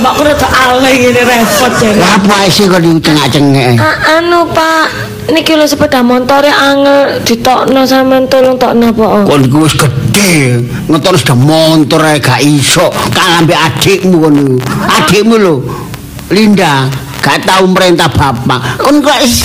[0.00, 2.00] bapak kudu tak alay ngene repot jare.
[2.00, 3.76] Lah apa sih kok dicengak-cengek?
[3.76, 4.88] Ah, anu Pak,
[5.28, 9.28] niki lho sepeda motor angel ditokno sampean tolong tokno apa?
[9.28, 14.56] Kon iku wis gedhe, ngetor sudah motor gak iso kalah ambek adikmu kon iku.
[14.88, 15.54] Adikmu lho,
[16.32, 16.88] Linda,
[17.20, 18.80] gak tau merintah bapak.
[18.80, 19.44] Kon kok is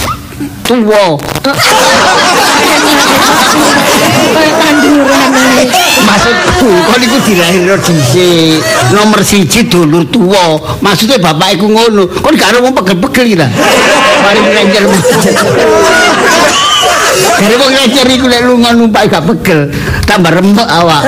[0.65, 1.13] ae.
[6.05, 8.61] Maksudku, kon iku dilahirno dhisik.
[8.93, 10.57] Nomor siji dulur tuwa.
[10.81, 12.09] Maksudnya bapak iku ngono.
[12.21, 13.47] Kon gak wong pegel-pegel iki ta.
[17.35, 19.67] Mari wong ngelencer iku lek lunga numpak gak pegel,
[20.07, 21.03] tambah rembek awak.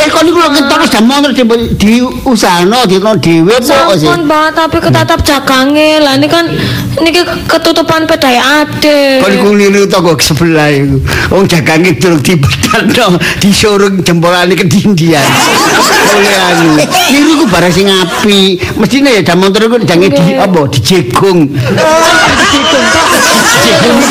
[0.00, 1.44] Eh kon iku lho ketok wis motor di
[1.76, 4.08] diusahano dino dhewe kok sih.
[4.08, 6.00] Sampun Pak, tapi ketatap jagange.
[6.00, 6.48] Lah ini kan
[7.04, 9.20] niki ketutupan pedai ade.
[9.20, 10.96] Kon iku niru toko sebelah iku.
[11.34, 15.24] Wong jagange durung dibetano, disurung jempolane kedindian.
[16.12, 16.80] Oleh anu.
[17.12, 18.62] Niru ku barang sing apik.
[18.80, 21.52] Mestine ya jam motor iku jange di apa dijegung.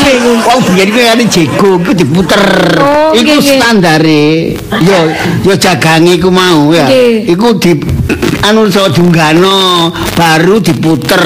[0.02, 0.40] Jegung.
[0.46, 2.44] Wong biyen iku kan jegung iku diputer.
[2.82, 4.56] Oh, Iku standare.
[4.82, 5.00] Yo
[5.46, 6.92] yo jagange iku mau ya.
[7.24, 7.80] Iku di
[8.42, 11.22] anu so junggano baru diputer.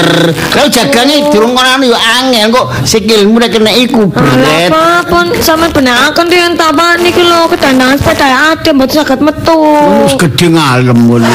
[0.52, 4.70] Kalau jagange durung ngono yo angel kok sikilmu nek kena iku bret.
[4.70, 9.58] Pak, pun sampean benaken yang tapak niki lho kedandangan sepeda ade mboten saged metu.
[10.06, 11.28] Wis gedhe ngalem ngono.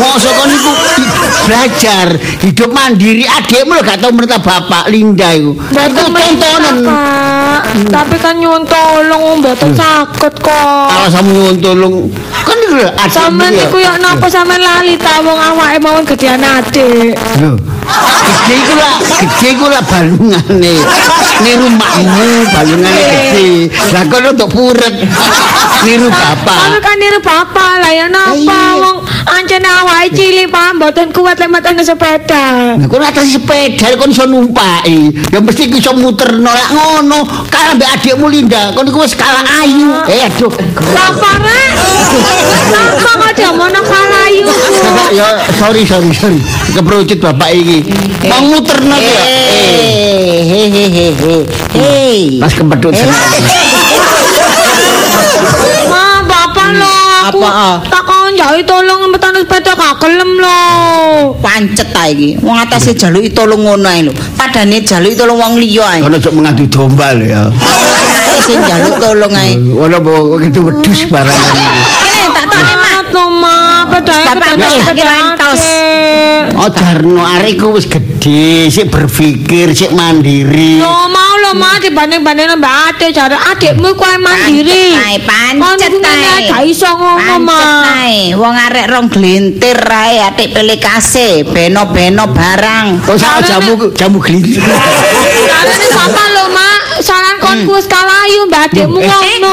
[0.00, 1.12] Mosok kon iku i-
[1.44, 2.06] belajar
[2.40, 5.52] hidup mandiri adikmu lho gak tau merintah bapak Linda iku.
[5.56, 6.76] Iku tontonan.
[6.86, 7.62] Pak.
[7.90, 10.88] Tapi kan nyuwun tolong mboten saged kok.
[10.88, 11.94] Alasanmu nyuwun tolong.
[12.46, 13.12] Kan iku lho adikmu.
[13.12, 13.64] Sampeyan ya.
[13.68, 17.12] iku yo napa sampean lali ta wong awake mawon gedean adik.
[17.36, 17.52] Lho.
[18.48, 20.74] Gede iku lah, gede iku lah balungane.
[21.44, 23.68] Niru makmu balungane gede.
[23.92, 24.94] Lah kono untuk puret.
[25.84, 26.80] Niru bapak.
[26.80, 28.96] kan niru bapak lah ya napa wong
[29.28, 32.76] ancen awake cilik Pak mboten kuat lek meten sepeda.
[32.80, 35.12] Nah, kon atas sepeda kon iso numpaki.
[35.28, 37.20] Ya mesti iso muterno lek ngono.
[37.52, 39.92] Kalah mbek adikmu Linda, kon iku wis kalah ayu.
[40.08, 40.48] Eh aduh.
[40.96, 41.72] Bapak rek.
[42.72, 44.48] Bapak kok jamono kalayu.
[44.48, 44.69] Kakak,
[45.10, 45.26] ya
[45.58, 46.38] sorry sorry sorry.
[46.74, 47.78] Keperucut bapak iki.
[48.26, 49.22] Mau muterno ki ya.
[49.26, 51.06] Eh, Hehehe.
[51.74, 52.38] Hei.
[52.38, 53.18] Pas kempedut seneng.
[55.90, 57.76] Ma, bapak lo aku Apa, ah?
[57.84, 60.62] takon jauhi tolong metan sepeda gak gelem lo.
[61.42, 62.38] Pancet ta iki.
[62.40, 64.12] Wong atase jaluki tolong ngono ae lho.
[64.38, 66.00] Padane jaluki tolong wong liya ae.
[66.06, 67.42] Ono cok mengadu domba lho ya.
[68.46, 69.58] Sing jaluk tolong ae.
[69.58, 70.12] Ono apa
[70.46, 72.09] gitu wedhus barangan
[76.60, 80.78] Oh Darno arek ku wis gedhe, sik berpikir, sik mandiri.
[80.78, 84.94] Lo mau lo ma dibanding-banding mbak ade jare adikmu kuwi mandiri.
[84.94, 85.16] Pancet ae,
[85.58, 86.48] pancet Kon ngene ae.
[86.52, 87.58] gak iso ngono ma.
[87.58, 88.18] Pancet ae.
[88.38, 93.02] Wong arek rong glintir ae atik pilih kasih, beno-beno barang.
[93.02, 94.62] Kok sak jamu jamu glintir.
[95.50, 96.29] Karena bapak
[97.50, 97.66] lo ma, saran kon Hmm.
[97.66, 99.52] kuwi kalayu mbak adikmu Eh, ngono.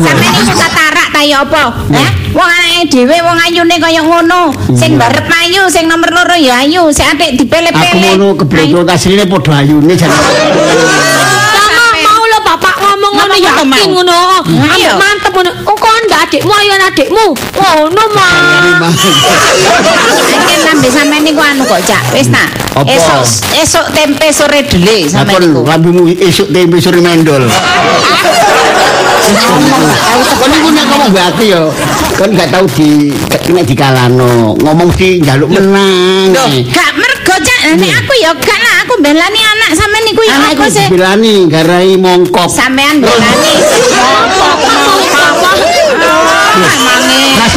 [0.00, 0.26] Sampe.
[0.26, 1.62] Eh, eh, eh, ta ya apa?
[1.92, 4.50] Eh, wong anake dhewe wong ayune kaya ngono.
[4.72, 8.16] Sing barep ayu, sing nomor loro ya ayu, sing atik Aku dipele-pele.
[8.16, 10.08] ngono keblodot asline padha ayune jan.
[10.08, 13.86] Sama mau lo bapak ngomong ngono yakin mau?
[14.00, 14.18] ngono.
[14.48, 15.50] Ambek mantep ngono.
[15.68, 17.26] Oh kon ndak adikmu ayo adikmu.
[17.58, 18.28] Ngono ma.
[20.70, 22.14] Lambe sampean niku anu kok, Cak.
[22.14, 22.46] Wis ta.
[22.78, 22.86] Apa?
[22.86, 23.26] Esuk
[23.58, 25.66] esuk tempe sore dele sampean niku.
[25.66, 27.42] lambimu esuk tempe sore mendol.
[30.38, 31.66] Kon iku nek ngomong mbak aku ya,
[32.14, 33.10] kon gak tau di
[33.50, 36.38] nek dikalano, ngomong di njaluk menang.
[36.38, 37.74] Loh, gak mergo, Cak.
[37.74, 40.86] Nek aku ya gak lah, aku belani anak sampean niku apa iku sih?
[40.86, 42.46] dibilani garai mongkok.
[42.46, 43.54] Sampean belani.
[43.58, 44.78] Bahasa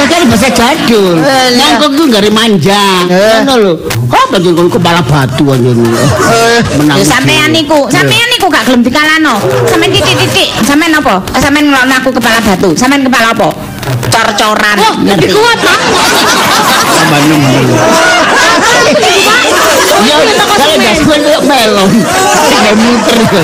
[0.04, 1.20] kan bahasa jadul.
[1.20, 1.76] Eh, iya.
[1.76, 2.84] Mongkok itu gari manja.
[3.10, 3.74] Ngono lho.
[4.14, 5.90] Apa tuh kon kepala batu aja nih.
[6.80, 6.98] Menang.
[7.02, 9.42] Ya sampean niku, sampean niku gak gelem dikalano.
[9.66, 11.22] Sampean titik-titik, sampean apa?
[11.34, 12.70] Eh, Sampean ngelokno aku kepala batu.
[12.78, 13.50] Sampean kepala apa?
[14.10, 14.78] Cor-coran.
[14.84, 15.32] Oh, ngerti?
[15.32, 15.80] kuat Pak.
[17.24, 18.43] nemu.
[20.04, 21.92] Ya, kalau gas gue kayak melon.
[22.04, 23.44] Kayak muter gitu.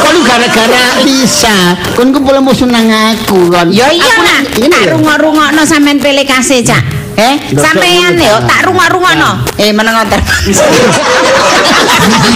[0.00, 3.68] Kalau gara-gara bisa, kon ku boleh musuh nang aku kan.
[3.68, 4.96] Ya iya nak, tak lho.
[4.96, 6.82] rungok-rungokno sampean pilih kasih, Cak.
[7.20, 9.44] Eh, sampean yo tak rungok-rungokno.
[9.60, 10.20] Eh, meneng ngoten.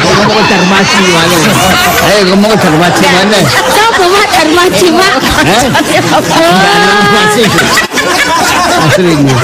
[0.05, 1.37] ngomong ke Darmaji mana?
[2.05, 3.39] Eh ngomong ke Darmaji mana?
[3.73, 5.15] Coba Mak Darmaji Mak.
[5.49, 5.65] Eh?
[6.29, 7.45] Darmaji.
[8.83, 9.37] Aslinya.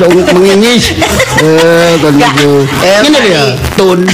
[0.00, 0.96] Untuk mengingis.
[1.42, 2.50] Eh, kon itu.
[2.80, 3.44] Ini dia.
[3.76, 4.00] Tun.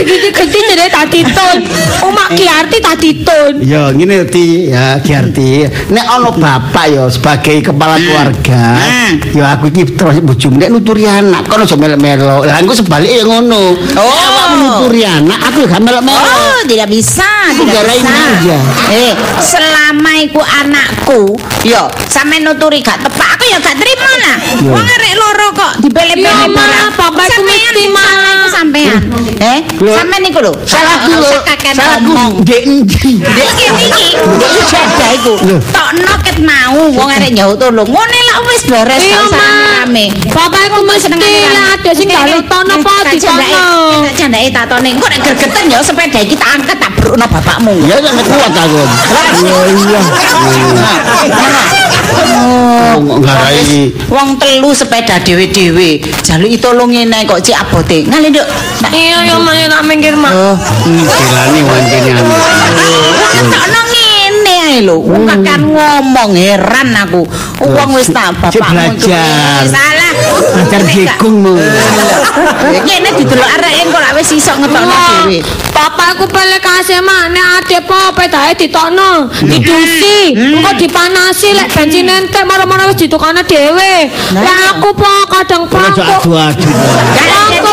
[0.50, 1.58] dhewe tak ditun.
[2.04, 3.52] Umak Ki Arti tak ditun.
[3.64, 5.66] Ya, ngene Ti, ya Giarti.
[5.90, 9.20] Nek ana bapak ya sebagai kepala keluarga, Hmm.
[9.36, 12.42] ya aku iki terus bojomu nek nuturi anak kono aja melok-melok.
[12.48, 13.76] Lah engko sebalike ya ngono.
[13.96, 14.04] Oh.
[14.04, 16.24] Nek awakmu nuturi anak, aku ya gak melok-melok.
[16.24, 18.56] Oh, tidak bisa, tidak bisa.
[18.90, 21.20] Eh, selama iku anakku,
[21.64, 24.36] yo sampe nuturi gak tepak, aku ya gak terima lah.
[24.60, 24.70] Yo.
[24.72, 26.88] Wong arek loro kok dibele-bele Yo, Ma, barang.
[26.96, 27.74] bapakku Sampean
[28.54, 29.02] sampean.
[29.42, 29.92] Eh, Lho.
[29.94, 30.52] sampean niku lho.
[30.64, 31.20] Salahku lho.
[31.24, 32.42] usah kakek ngomong.
[32.46, 33.50] ndek iki, dek
[34.70, 35.34] jadah iku.
[35.42, 35.56] Lho.
[35.74, 37.88] Tokno ket mau wong arek nyaut tolong.
[37.88, 39.48] Ngene lah wis beres Iya, Ma.
[39.84, 40.04] rame.
[40.32, 43.44] Bapakku mesti lah ada sing gak tono apa ditono.
[44.16, 44.88] Candake tak tone.
[44.94, 47.74] Engko nek gregeten ya sepeda iki tak angkat tak brukno bapakmu.
[47.84, 48.82] Ya nek kuat aku.
[49.44, 50.00] Ya iya.
[52.14, 56.00] Oh, ngarai Wong telu sepeda dhewe-dhewe.
[56.22, 58.06] Jaluki tolong ngene kok cek abote.
[58.06, 58.46] Ngale, Nduk.
[58.94, 60.32] Iya yo mak tak minggir mak.
[60.34, 62.34] Oh, Dilani wancene anu.
[63.50, 64.96] Takno ngene ae lho.
[64.98, 67.22] Wong kan ngomong heran aku.
[67.62, 69.62] Wong wis tak Cek bapakmu belajar.
[69.70, 70.12] Salah.
[70.54, 71.54] Belajar gekungmu.
[72.82, 75.38] Ngene didelok arek engko lak wis iso ngetokno Wah, dhewe.
[75.74, 82.46] Bapakku pele kasih mak nek ade po pedae ditokno, didusi, engko dipanasi lek bensin entek
[82.46, 84.06] maro-maro wis ditukane dhewe.
[84.38, 86.30] Lah aku po kadang po Ojo aku.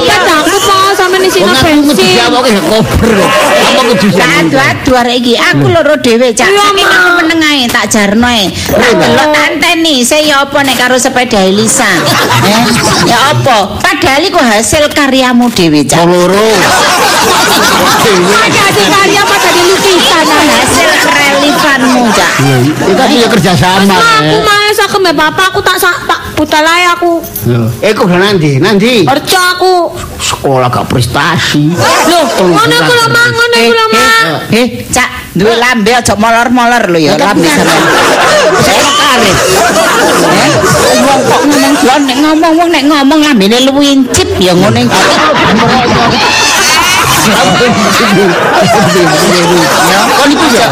[0.01, 2.17] pedaku po sampe nisino Wong aku bensin.
[2.17, 3.11] diawoke gak kober.
[3.21, 6.49] Apa kudu Aduh-aduh arek iki aku loro dhewe cak.
[6.49, 6.97] Saking Ma.
[6.97, 8.49] aku meneng ae tak jarno ae.
[8.49, 11.85] Tak delok tak anteni, saya ya apa nek karo sepeda Elisa.
[12.41, 12.65] Eh,
[13.05, 13.77] ya apa?
[13.77, 16.01] Padahal iku hasil karyamu dhewe cak.
[16.09, 16.49] loro.
[17.21, 20.25] Ada di karya pada di lukisan.
[20.25, 22.33] Hasil relevanmu cak.
[22.65, 23.95] Itu kan ya kerja sama.
[23.95, 27.21] Aku males aku mbek bapak aku tak sak tak buta lae aku.
[27.79, 29.93] Eh kok nanti, nanti Kerja aku.
[30.21, 31.69] sekolah gak prestasi.
[31.75, 34.23] Loh, ngono iku lho mak, ngono iku lho mak.
[34.53, 37.83] Eh, cak, duwe lambe aja molor-molor lho ya lambe sampean.
[38.63, 39.37] Saya karet.
[40.81, 45.01] Eh, wong kok ngomong nek ngomong wong nek ngomong lambene luwincip ya ngono iki.
[49.91, 50.67] Ya, kon itu ya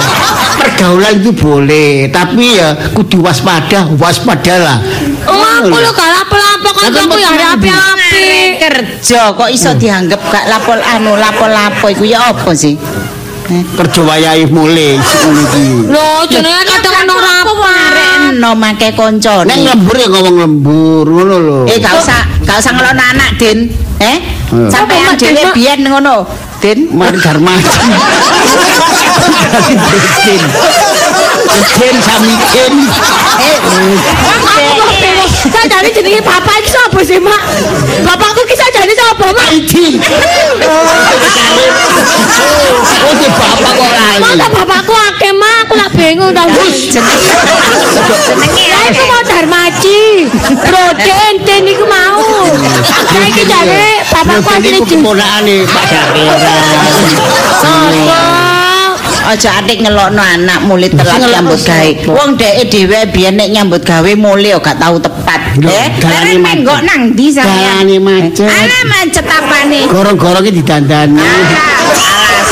[0.60, 4.82] pergaulan itu boleh, tapi ya kudu waspada, waspadalah.
[5.28, 8.24] Oh, aku lho gak lapo-lapo kan aku ya api-api.
[8.60, 12.76] kerja kok iso dianggap gak lapol anu lapo-lapo iku ya apa sih?
[13.50, 15.66] Eh, Kerja wayahe mulai ngono iki.
[15.90, 17.54] Loh, jenenge kadang ono rapo.
[18.38, 19.50] no make koncone.
[19.50, 21.60] Nek lembur ya ngomong lembur ngono lho.
[21.66, 23.74] Eh gak usah gak usah ngelono anak, Din.
[24.00, 24.39] Eh?
[24.50, 25.54] Sampeyan Apa, Mak, dhewe Mak?
[25.54, 26.16] biyen ngono.
[26.60, 26.90] Din.
[26.92, 27.70] Mari darmaji.
[30.26, 30.42] Din.
[31.80, 32.74] Din sami din.
[33.40, 35.32] Aku kok bingung.
[35.54, 37.42] Sajane jenenge bapak iki sapa sih, Mak?
[38.04, 39.48] Bapakku ki sajane sapa, Mak?
[39.56, 40.02] Idi.
[43.00, 44.20] Oh, di bapak kok lali.
[44.20, 45.58] Masa bapakku akeh, Mak?
[45.64, 46.44] Aku lak bingung ta.
[46.50, 47.32] Jenenge
[48.60, 50.28] Ya iku mau Darmaji.
[50.74, 52.20] Roden ten iku mau.
[53.10, 55.84] Saiki jane bapakku Ini asli ku keponakane Pak.
[57.62, 58.20] Sopo?
[59.30, 61.90] Aja atik ngelokno anak mulai telat nyambut gawe.
[62.18, 65.60] Wong dheke dhewe biyen nek nyambut gawe mulai yo gak tau tepat.
[65.60, 66.40] Eh, macet.
[66.42, 67.86] menggok nang ndi sampean?
[67.86, 68.50] Dalane macet.
[68.50, 69.80] Ala macet apane?
[69.86, 71.22] Gorong-gorongnya didandani.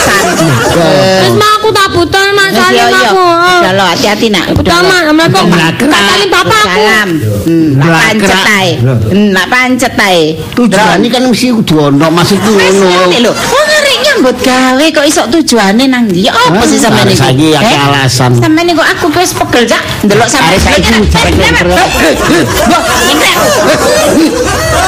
[0.08, 3.10] Terus mak aku tak butuh Mak Iya, salim iya.
[3.10, 3.26] aku.
[3.58, 4.46] Udah lo hati-hati nak.
[4.56, 5.46] Assalamualaikum.
[5.50, 5.90] Belakang.
[5.90, 6.68] Tak salim bapakku.
[6.70, 7.10] Salam.
[7.44, 8.18] Hmm, nak Belakang.
[8.18, 8.70] pancet ae.
[8.88, 10.22] Hmm, nak pancet ae.
[10.54, 13.32] Tujuannya kan mesti kudu ono, maksudku Wis ngono.
[13.32, 16.28] Wong arek nyambut gawe kok iso tujuane nang ndi?
[16.28, 16.84] Apa sih Hah?
[16.88, 17.18] sampean iki?
[17.18, 17.86] saiki akeh Eh?
[17.88, 18.32] alasan.
[18.36, 20.52] Sampean niku aku wis pegel cak ndelok sampean.
[20.54, 21.66] Arek saiki cepet-cepet.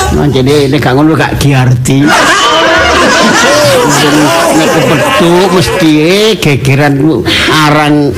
[0.09, 2.01] Nah, jadi ini gak ngono gak diarti.
[4.59, 8.11] Nek kepethuk mesti eh, gegeran ku arang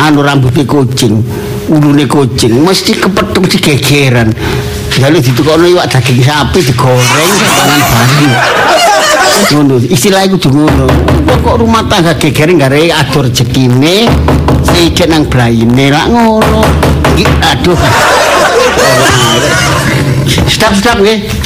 [0.00, 1.22] anu rambutnya kucing,
[1.70, 4.30] ulune kucing mesti kepethuk mesti gegeran.
[4.94, 8.34] Jadi ditukokno iwak daging sapi digoreng pangan bareng.
[9.44, 10.86] Ngono, istilah iku ngono.
[11.26, 14.06] Pokok rumah tangga gegeran gare atur rezekine,
[14.62, 16.62] sikit nang blayine lak ngono.
[17.18, 17.78] Iki aduh.
[20.46, 21.43] Stop stop nggih.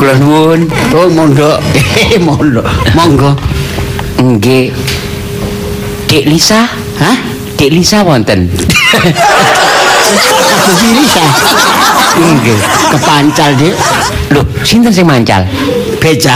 [0.00, 0.64] Kula nuwun.
[0.96, 1.60] Oh, mondok.
[2.24, 2.64] mondok.
[2.96, 3.36] Monggo.
[4.16, 4.72] Nggih.
[6.08, 6.64] Dik Lisa,
[6.96, 7.16] Hah?
[7.60, 8.48] Dik Lisa wonten.
[10.72, 11.20] Aku Lisa.
[12.16, 12.56] Nggih.
[12.96, 13.76] Kepancal, Dik.
[14.32, 15.44] Lho, sinten sing mancal?
[16.00, 16.32] Beca.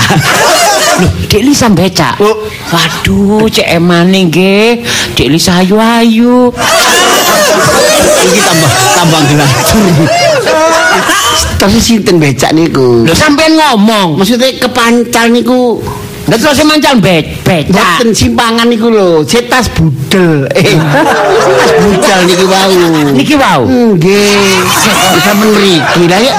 [1.01, 2.21] Lho, Dik Lisa becak.
[2.21, 2.45] Oh.
[2.69, 4.85] Waduh, cek emane nggih.
[5.17, 6.53] Dik Lisa ayu-ayu.
[8.29, 10.05] Iki tambah tambah gelatur.
[11.61, 13.05] Terus sinten becak niku?
[13.07, 14.21] Lho sampean ngomong.
[14.21, 15.81] Maksudnya kepancal niku
[16.25, 17.69] Lah terus sing mancal be- becak.
[18.01, 20.49] Boten simpangan niku lho, cetas budel.
[20.57, 22.73] Eh, tas budal niki wau.
[23.13, 23.63] Niki wau.
[23.69, 24.57] Nggih.
[25.13, 26.03] Bisa menriki.
[26.09, 26.33] Lah ya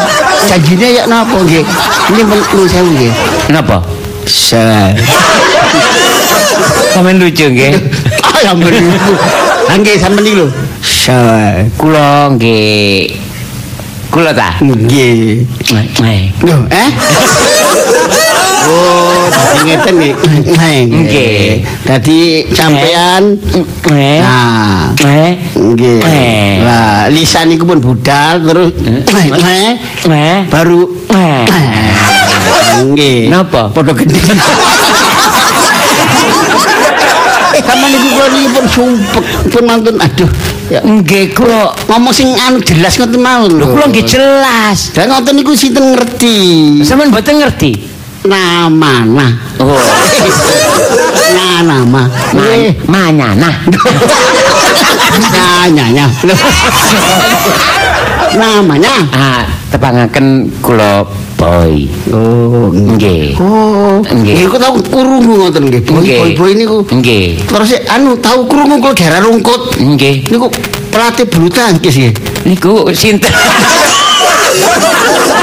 [0.49, 1.61] janjine ya napa nggih?
[2.17, 3.13] Ini perlu sewu nggih.
[3.53, 3.85] Napa?
[4.25, 4.89] Sa.
[6.97, 7.73] Sampeyan lucu nggih.
[8.25, 8.51] Ah ya.
[9.69, 10.47] Lah nggih sampeyan niku lho.
[10.81, 11.61] Sa.
[11.77, 13.24] Kula nggih
[14.15, 14.55] kula ta.
[14.63, 15.43] Nggih.
[15.99, 16.23] Eh.
[16.39, 16.89] Lho, eh?
[18.65, 20.13] Oh, dadi ngeten nggih.
[20.87, 21.67] Nggih.
[21.83, 22.19] Dadi
[22.55, 23.35] sampean
[23.91, 24.19] Eh.
[24.23, 25.35] Nah, Eh.
[25.51, 25.99] nggih.
[25.99, 26.63] Eh.
[26.63, 29.03] Lah, lisan niku pun budal terus eh,
[30.07, 30.39] Eh.
[30.47, 31.43] baru Eh.
[32.87, 33.27] nggih.
[33.27, 33.67] Napa?
[33.67, 34.15] Padha gede.
[37.65, 40.31] Sama niku kula niki pun sumpek pun mantun aduh.
[40.65, 44.93] Ya Nggih kula ngomong sing anu jelas ngoten mawon lho kula nggih jelas.
[44.97, 46.37] Dan ngoten niku sinten ngerti.
[46.81, 47.71] Sampeyan mboten ngerti.
[48.25, 49.31] Nama nah.
[49.61, 49.77] Oh.
[51.35, 52.03] Nah, nama.
[52.53, 53.49] Eh, Ma manyana.
[53.49, 53.55] Nah,
[55.71, 56.05] nyanya.
[58.35, 58.91] Namanya.
[59.15, 61.07] Ah, tepangaken kula
[61.39, 61.87] boy.
[62.11, 63.35] Oh, Nggih.
[63.39, 64.47] Oh, Nggih.
[64.51, 65.81] Kok tau krungu ngoten nggih.
[65.87, 66.83] Boy boy boy niku.
[66.83, 67.39] Nggih.
[67.47, 69.79] Terus anu tahu krungu kula daerah rungkut.
[69.79, 70.27] Nggih.
[70.27, 70.51] Niku
[70.91, 72.13] pelatih bulu tangkis nggih.
[72.43, 73.31] Niku sinten?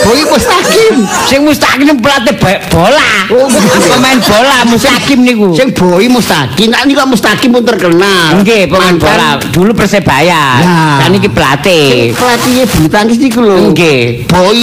[0.00, 0.94] Boy mustaqim.
[1.28, 2.34] Sing mustaqim pelatih
[2.72, 3.10] bola.
[3.30, 3.46] Oh,
[3.86, 5.52] pemain bola mustaqim niku.
[5.52, 6.72] Sing boy mustaqim.
[6.72, 8.40] Nah niku mustaqim pun terkenal.
[8.40, 9.36] Nggih, pemain bola.
[9.52, 10.60] Dulu Persebaya.
[10.64, 10.96] Nah.
[11.04, 12.16] Kan iki pelatih.
[12.16, 13.72] pelatihnya bulu tangkis niku lho.
[13.72, 14.24] Nggih.
[14.24, 14.60] Boy.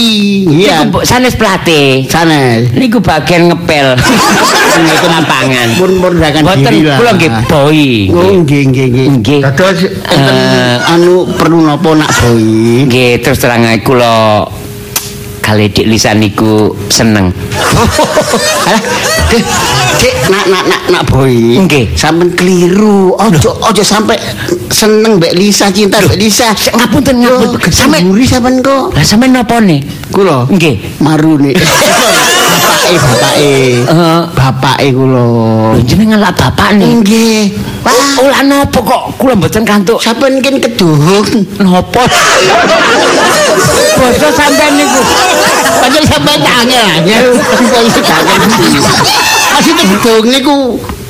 [0.49, 0.89] Iya.
[1.05, 2.09] Sanes pelatih.
[2.09, 2.73] Sanes.
[2.73, 3.93] Niku bagian ngepel.
[4.77, 5.67] Niku lapangan.
[5.73, 6.97] Pun merendahkan Boten diri lah.
[7.01, 7.81] kula nggih boy.
[8.13, 9.07] Oh nggih nggih nggih.
[9.21, 9.41] Nggih.
[9.41, 10.93] Dados Eh.
[10.93, 12.45] anu perlu napa nak boy?
[12.85, 14.45] Nggih, terus terang kula
[15.47, 17.31] kali dik lisan niku seneng.
[18.67, 18.83] Alah,
[19.97, 21.55] Dek, nak nak nak nak boy.
[21.63, 21.95] Nggih.
[21.95, 23.15] Sampeyan keliru.
[23.15, 24.19] Ojo ojo sampai
[24.67, 26.51] seneng mbek Lisa, cinta mbek Lisa.
[26.51, 27.63] Ngapunten, ngapunten.
[27.71, 28.91] Sampe- Sampe sampean kok.
[28.91, 29.79] Lah sampean napa nih?
[30.11, 30.51] Kula.
[30.51, 30.99] Nggih.
[30.99, 31.55] Marune.
[32.77, 33.41] bapake bapake.
[33.41, 34.21] Eh.
[34.37, 35.25] Bapake kula.
[35.73, 36.89] Lho jenengan lak bapak nih.
[37.01, 37.41] Nggih.
[37.81, 41.27] Wah, Olah napa kok kula mboten kantuk sampeyan kan keduhung.
[41.61, 42.03] napa?
[43.97, 45.01] Basa sampean niku.
[45.81, 47.25] Padahal sampeyan angel
[47.93, 48.39] sedangkan.
[49.57, 50.55] Maksudnya gedung niku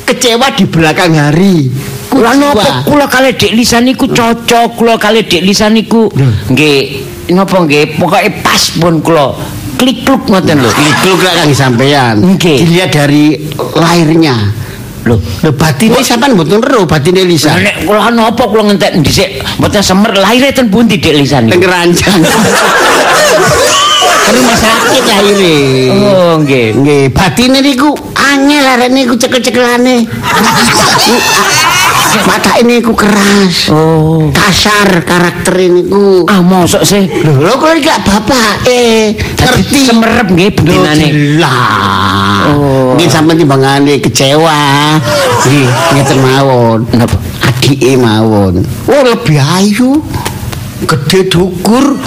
[0.08, 1.68] kecewa di belakang hari.
[2.08, 6.08] Kula napa kula kali dik lisan niku cocok, kula kali dik lisan niku
[6.48, 7.04] nggih
[7.36, 9.36] napa nggih pokoke pas pun kula
[9.78, 10.70] klik-kluk ngoten lho.
[10.74, 12.16] Itu gak kang sampean.
[12.20, 12.58] Nggih.
[12.66, 13.38] Dilihat dari
[13.78, 14.36] lahirnya.
[15.08, 15.16] Lho,
[15.46, 17.56] Lho batine sampean mboten ero batine Lisa.
[17.56, 21.64] Lah nek kula napa kula ngentek dhisik mboten semer lahir ten pundi dik Teng niku.
[21.64, 22.20] keranjang.
[24.28, 25.60] Ke rumah sakit lahire.
[26.12, 26.76] Oh, nggih.
[26.84, 30.04] Nggih, batine niku angel arek niku cekel-cekelane.
[32.28, 33.72] Mata ini ku keras.
[33.72, 34.28] Oh.
[34.36, 36.28] Kasar karakter ini ku.
[36.28, 37.08] Ah mosok sih.
[37.08, 39.88] Lho, lho kok gak bapak eh ngerti.
[39.88, 41.08] Semerep nggih bendinane.
[42.52, 42.96] Oh.
[42.96, 45.00] Nggih sampean timbangane kecewa.
[45.48, 46.80] Nggih, ngeten mawon.
[47.44, 48.64] Adike mawon.
[48.88, 50.04] Oh, lebih ayu.
[50.84, 51.98] Gede dukur.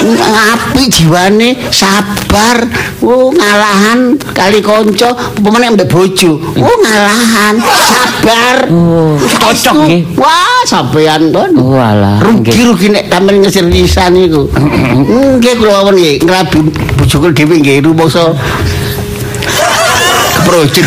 [0.00, 2.64] Api jiwane, sabar.
[3.04, 6.40] Oh, ngalahan kali kanca, pemene mbek bojo.
[6.56, 8.56] Oh, ngalahan, sabar.
[8.72, 10.02] Oh, cocok nggih.
[10.16, 11.52] Wah, sampean kon.
[11.60, 12.20] Oh alah.
[12.24, 12.48] nggih.
[12.48, 14.48] Rugi-rugi nek tamen ngesir lisan niku.
[15.40, 16.58] Nggih kula wawon nggih ngrabi
[16.96, 18.32] bojoku dhewe nggih rumangsa
[20.40, 20.86] keprojek.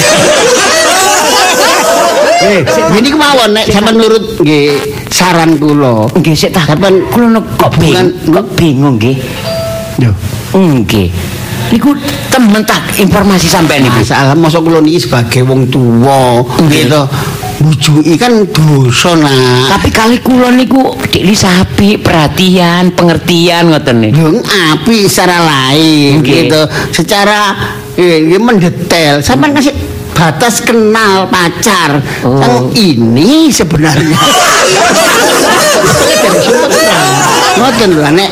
[2.44, 2.60] Eh,
[3.00, 4.76] ini kemawon nek sampean nurut nggih
[5.08, 6.12] saran kula.
[6.12, 6.68] Nggih sik tak.
[6.68, 9.18] Sampean Kula kok bingung, kok bingung nggih.
[10.04, 10.12] Yo.
[10.52, 11.08] Nggih.
[11.72, 11.96] Niku
[12.28, 14.04] temen tak informasi sampean niku.
[14.04, 16.86] Masalah masa kula niki sebagai wong tuwa Nggih.
[16.86, 17.02] gitu.
[17.64, 19.72] Bujuki kan dosa nak.
[19.80, 24.20] Tapi kali kula niku dik sapi perhatian, pengertian ngoten niku.
[24.20, 26.52] Yung api secara lain Nggih.
[26.52, 26.62] gitu.
[26.92, 27.56] Secara
[27.96, 29.24] eh, nggih mendetail.
[29.24, 29.72] Sampai kasih
[30.24, 32.00] batas kenal pacar.
[32.24, 32.40] Oh.
[32.40, 34.16] Yang ini sebenarnya.
[37.54, 38.32] Ngoten lho nek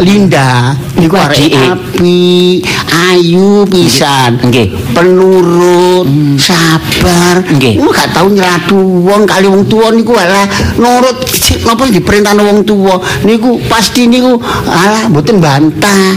[0.00, 4.38] Linda niku arek api, ayu pisan.
[4.38, 4.94] Nggih.
[4.94, 6.06] Penurut,
[6.38, 7.42] sabar.
[7.42, 7.82] Nggih.
[7.82, 10.46] Niku gak tau nyelatu wong kali wong tuwa niku alah
[10.78, 11.26] nurut
[11.66, 14.38] napa diperintah wong tuwa niku pasti niku
[14.70, 16.14] alah mboten bantah.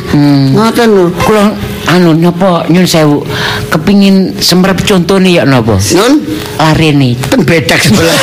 [0.53, 1.05] Ngoten lho.
[1.25, 3.21] Kula anu napa nyun sewu
[3.67, 5.77] kepingin semerep contone ya napa?
[5.77, 6.13] Nun
[6.57, 7.13] Larene.
[7.21, 8.15] ten bedak sebelah.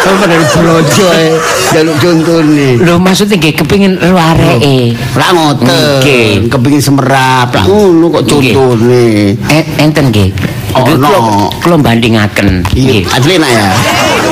[0.00, 1.28] Dari brojo ae
[1.70, 2.68] jaluk contone.
[2.76, 4.94] Lho maksudnya nggih kepengin ro areke.
[5.12, 5.66] Ora ngoten.
[6.00, 6.30] Nggih.
[6.48, 7.48] Kepengin semerap.
[7.52, 8.52] Lah ngono kok Nggih.
[8.52, 9.04] contone.
[9.48, 10.30] Eh, enten nggih.
[10.70, 11.08] Oh, Nggih, no.
[11.08, 12.62] kula- Kula bandingaken.
[12.72, 13.66] Iya, asli nak ya.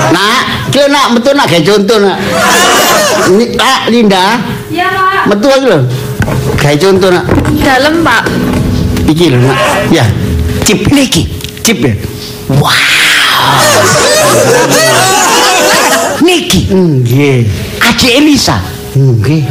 [0.08, 0.38] Nak,
[0.70, 2.16] ki nak metu nak gawe contoh nak.
[3.28, 4.24] Ini Nak Linda,
[4.70, 5.22] Iya, Pak.
[5.26, 5.78] metu lho.
[6.58, 7.24] Gawe contoh nak.
[7.62, 8.22] Dalam, Pak.
[9.08, 9.58] Iki lho nak.
[9.88, 10.04] Ya,
[10.64, 11.24] Cip niki.
[11.64, 11.94] cip ya.
[16.24, 16.60] Niki.
[16.68, 17.44] Nggih.
[17.84, 18.56] Adik Elisa.
[18.96, 19.44] Nggih.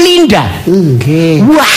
[0.00, 0.48] Linda.
[0.64, 1.44] Nggih.
[1.44, 1.72] Wah.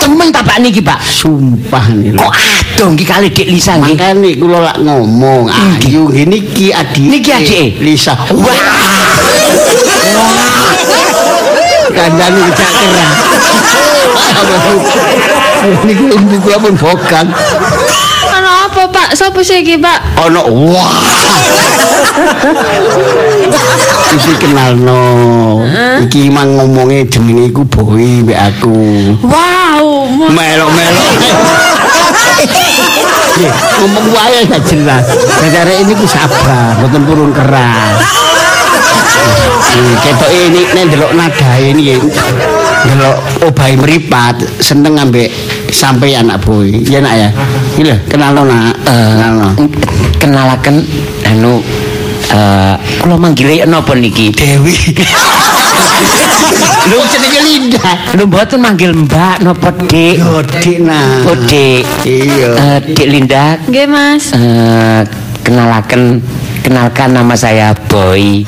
[0.00, 0.98] Temen tak Pak niki, Pak?
[1.02, 2.16] Sumpah nih.
[2.16, 3.94] Kok adoh nggih kali Dik Lisa nggih?
[3.94, 7.06] Makane kula lak ngomong, ayu ngene iki adik.
[7.06, 7.62] Niki adike?
[7.78, 8.16] Lisa.
[8.34, 8.91] Wah.
[11.92, 13.12] Kandhane kecak kerah.
[15.86, 17.26] Niku ibu kula pun bokan.
[18.32, 19.08] Ano apa, Pak?
[19.14, 20.18] Sopo sih iki, Pak?
[20.26, 20.98] Ono wah.
[24.12, 25.00] Iki kenal no.
[26.02, 28.76] Iki mang ngomongnya jenenge iku boy mbek aku.
[29.24, 31.12] Wow, Melok-melok.
[33.32, 35.06] Nggih, ngomong wae gak jelas.
[35.48, 37.96] Gara ini ku sabar, mboten purun keras.
[40.02, 41.96] Ketok ini nek ndelok nadae ini
[42.86, 43.16] ndelok
[43.48, 45.30] obahe mripat seneng ambek
[45.72, 46.68] sampai anak boy.
[46.86, 47.28] Ya nak ya.
[47.78, 48.76] Iki lho, kenal nak.
[48.84, 49.50] Kenalno.
[50.20, 50.86] kenalaken
[51.26, 51.58] anu
[52.30, 54.30] eh kula manggile napa niki?
[54.30, 54.74] Dewi.
[56.82, 57.90] Lho jenenge Linda.
[58.14, 60.18] Lho mboten manggil Mbak napa Dik?
[60.18, 61.26] Yo dik nah.
[61.26, 61.86] Oh Dik.
[62.06, 62.50] Iya.
[62.58, 64.34] Eh, Dik Linda Nggih, Mas.
[64.34, 65.02] eh
[65.42, 66.22] kenalaken
[66.62, 68.46] kenalkan nama saya Boy.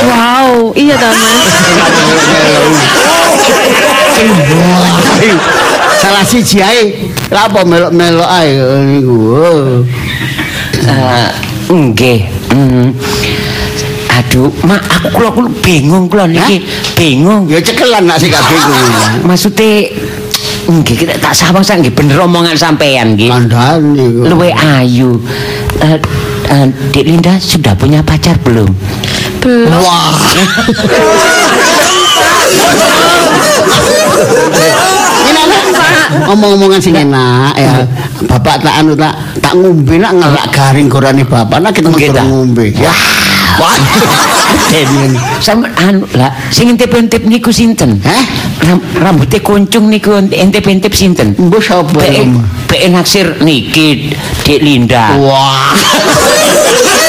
[0.00, 1.20] Wow, iya Mas.
[5.20, 5.36] Ayo,
[6.00, 7.12] Salah siji ae.
[7.28, 8.50] Lah apa melok-melok ae
[8.88, 9.16] niku.
[9.36, 9.84] Oh.
[10.88, 11.28] Eh
[11.70, 12.20] nggih.
[12.52, 12.88] mm.
[14.10, 16.60] Aduh, mak aku kula kula bingung kula niki,
[16.98, 17.48] bingung.
[17.48, 18.90] Ya cekelan nak sing gak bingung.
[19.24, 19.88] Maksudnya
[20.70, 23.30] nggih kita tak sawang sak nggih bener omongan sampean nggih.
[23.32, 24.24] Kandhane kok.
[24.28, 25.16] Luwe ayu.
[25.80, 28.66] Eh, Dik Linda sudah punya pacar belum?
[29.40, 29.72] Belum.
[29.72, 30.12] Wah.
[36.30, 37.72] Omong-omongan sing enak ya.
[38.28, 42.70] Bapak tak anu tak tak ngombe nak ngelak garing gorane bapak nak kita ngombe.
[42.76, 42.92] Ya.
[43.58, 43.76] Wah.
[44.70, 45.18] Demen.
[45.44, 47.98] Sama anu lah, sing intip-intip niku sinten?
[48.06, 48.24] Hah?
[48.70, 51.34] Ram, rambutnya kuncung niku intip-intip sinten?
[51.34, 51.98] Mbok sapa?
[52.70, 54.14] Be naksir niki
[54.46, 55.18] Dik Linda.
[55.18, 55.74] Wah.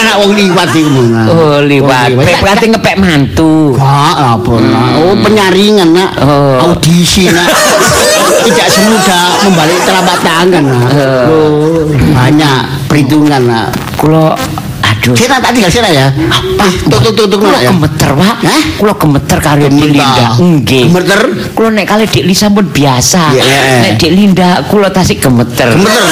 [0.00, 1.22] Karena wong liwat iku Mona.
[1.28, 2.16] Oh, liwat.
[2.16, 3.76] Be berarti ngepek mantu.
[3.76, 4.90] Enggak, apa nak.
[4.96, 6.10] Oh, penyaringan nak.
[6.24, 6.72] Oh.
[6.72, 7.52] Audisi nak.
[8.48, 10.88] Tidak semudah membalik telapak tangan nak.
[11.28, 11.84] Oh,
[12.16, 13.76] banyak perhitungan nak.
[14.00, 14.32] Kula
[14.80, 15.12] aduh.
[15.12, 16.08] Kita tak tinggal sini ya.
[16.08, 16.64] Apa?
[16.88, 17.68] Tutup tutup Kula ya.
[17.68, 18.36] gemeter, Pak.
[18.40, 18.62] Hah?
[18.80, 19.68] Kula gemeter karo.
[19.68, 20.32] Linda.
[20.40, 20.88] Nggih.
[20.88, 21.20] Gemeter?
[21.52, 23.36] Kula nek kali Dik Lisa pun biasa.
[23.36, 23.60] Iya, iya.
[23.84, 25.76] Nek Dik Linda kula tasik gemeter.
[25.76, 26.08] Gemeter.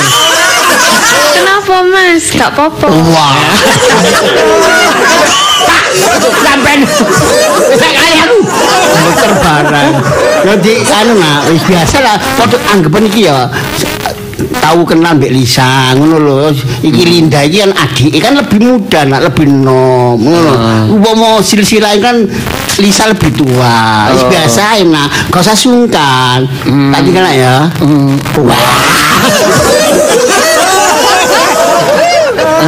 [1.68, 2.32] Kenapa, Mas?
[2.32, 2.88] Gak apa-apa.
[3.12, 3.36] Wah.
[6.40, 6.80] Sampean
[7.76, 8.38] Saya kali aku.
[8.88, 9.90] Gemeter barang.
[10.48, 12.16] Jadi anu nak, wis biasa lah.
[12.40, 13.52] Padha anggapan iki ya.
[14.64, 16.38] tahu kenal Mbak Lisa ngono lho
[16.82, 20.52] iki Linda iki kan adik kan lebih muda nak lebih nom ngono
[20.94, 22.26] umpama silsilah kan
[22.78, 24.30] Lisa lebih tua wis Oh.
[24.30, 27.66] biasa enak gak usah sungkan tak tinggal ya
[28.38, 28.78] wah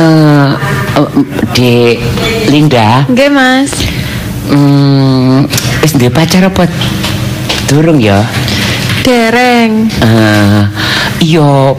[0.00, 0.48] Eh,
[0.96, 1.08] eh,
[1.52, 1.96] Dek
[2.48, 3.68] Linda, Nggih, Mas.
[4.48, 5.44] hmm,
[5.84, 6.64] wis duwe pacar apa?
[7.68, 8.24] Durung ya?
[9.04, 9.92] Dereng.
[10.00, 10.62] Eh,
[11.20, 11.76] iya,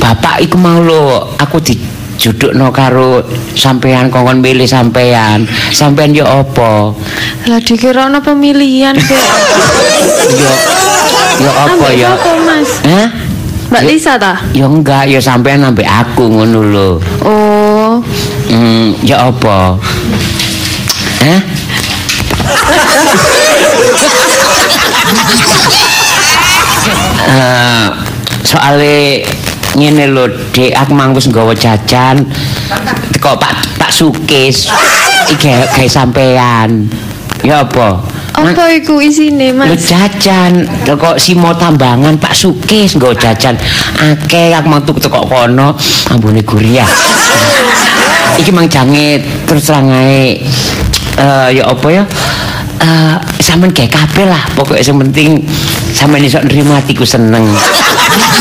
[0.00, 3.20] bapak iku mau lho, aku dijudukno karo
[3.52, 5.44] sampean kongkon milih sampean.
[5.76, 6.96] Sampean ya apa?
[7.52, 9.24] Lah dikira ana pemilihan, Dek.
[11.36, 12.16] Apa Ambek ya?
[12.16, 12.70] Apa, Mas?
[12.80, 13.25] Hah?
[13.66, 14.38] Mbak Lisa ta?
[14.54, 16.90] Ya enggak, ya sampean ambek aku ngono lho.
[17.26, 17.98] Oh,
[18.46, 19.74] Hmm, ya apa?
[21.26, 21.40] Hah?
[27.26, 27.86] Eh,
[28.46, 29.26] soale
[29.74, 32.22] ngene lho, Dik, aku mang wis nggawa jajan.
[33.10, 34.70] Teko Pak Pak Sukis.
[35.34, 36.86] Iki gawe sampean.
[37.42, 37.98] Ya apa?
[38.36, 39.88] Apa iku isine, Lho Mas?
[39.88, 43.56] jajan, lho kok simo tambangan Pak Sukis nggo jajan.
[43.96, 45.72] Akeh aku mang tuku teko kono,
[46.12, 46.88] ambune guriah.
[48.40, 50.44] Iki mang jange terus terang ae.
[51.16, 52.04] Eh ya apa ya?
[52.84, 55.40] Eh sampean gawe kabeh lah, pokoke sing penting
[55.96, 57.48] sampean iso nrimo atiku seneng.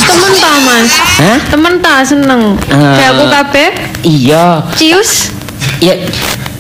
[0.06, 0.92] Temen ta, Mas?
[1.24, 1.38] Hah?
[1.48, 2.60] Temen ta seneng.
[2.68, 2.96] Eh.
[3.00, 3.70] Kayak aku kabeh.
[4.04, 4.46] Iya.
[4.76, 5.32] Cius.
[5.80, 5.96] Ya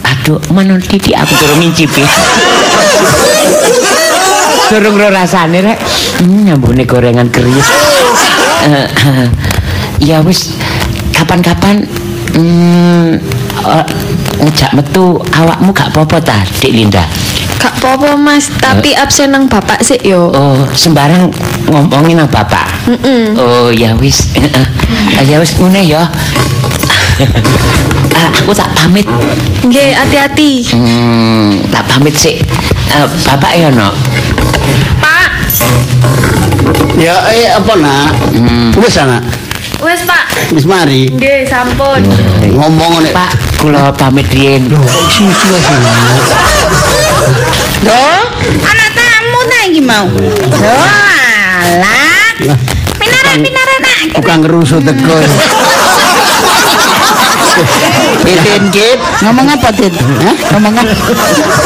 [0.06, 2.04] aduh manon titik aku durung mincipi.
[4.70, 5.80] Durung ro rasane rek.
[6.22, 7.68] Hmm, nyambune gorengan keris.
[8.66, 9.28] Eh, eh,
[10.02, 10.58] ya wis
[11.14, 11.86] kapan-kapan
[12.34, 13.22] hmm,
[13.62, 13.86] eh,
[14.42, 17.06] ngejak metu awakmu gak apa-apa ta, Dik Linda?
[17.62, 18.50] Gak apa-apa, Mas.
[18.58, 20.34] Tapi absen nang bapak sih yo.
[20.34, 21.30] Oh, sembarang
[21.70, 22.66] ngomongin nang bapak.
[23.38, 24.34] Oh, ya wis.
[24.38, 26.10] Eh, ya wis ngene ya.
[28.16, 29.08] Ah, aku tak pamit.
[29.64, 30.68] Nggih, hati-hati.
[30.74, 32.42] Hmm, tak pamit sih.
[32.94, 33.90] Eh, bapak ya no.
[35.02, 35.30] Pak.
[37.00, 38.14] Ya eh apa nak?
[38.78, 39.24] Wis anak.
[39.84, 40.24] Wes, Pak.
[40.56, 41.12] Wis mari.
[41.12, 42.00] Nggih, sampun.
[42.48, 44.72] Ngomong nek Pak, kula pamit riyen.
[45.12, 45.76] susu aja.
[47.84, 48.24] Loh,
[48.64, 50.08] anak tamu ta iki mau.
[50.08, 50.88] Loh,
[51.60, 52.32] alah.
[52.96, 54.16] Pinaran pinaran nak.
[54.16, 55.16] Bukan ngerusuh teko.
[58.26, 58.98] Eden kip.
[59.22, 59.94] Ngomong apa, Dit?
[59.94, 60.36] Hah?
[60.58, 60.94] Ngomong apa?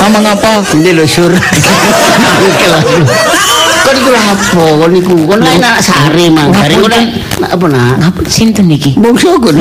[0.03, 0.49] Ngomong apa?
[0.75, 1.31] Ini lho sur.
[3.79, 4.43] Kok iku lha apa?
[4.43, 6.51] Kok niku kon nek anak sare mang.
[6.51, 7.05] Sare kok nek
[7.47, 7.95] apa nak?
[8.03, 8.99] Ngapa sinten niki?
[8.99, 9.55] Bungsu kok.